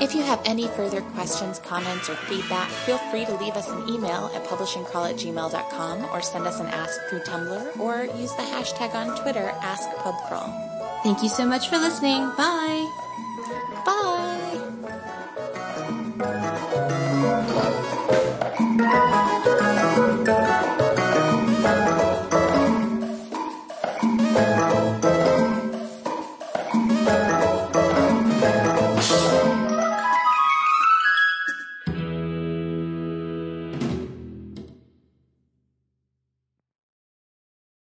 [0.00, 3.88] If you have any further questions, comments, or feedback, feel free to leave us an
[3.88, 8.42] email at publishingcrawl at gmail.com or send us an ask through Tumblr or use the
[8.42, 11.02] hashtag on Twitter, AskPubCrawl.
[11.02, 12.20] Thank you so much for listening.
[12.36, 12.90] Bye.
[13.86, 14.21] Bye!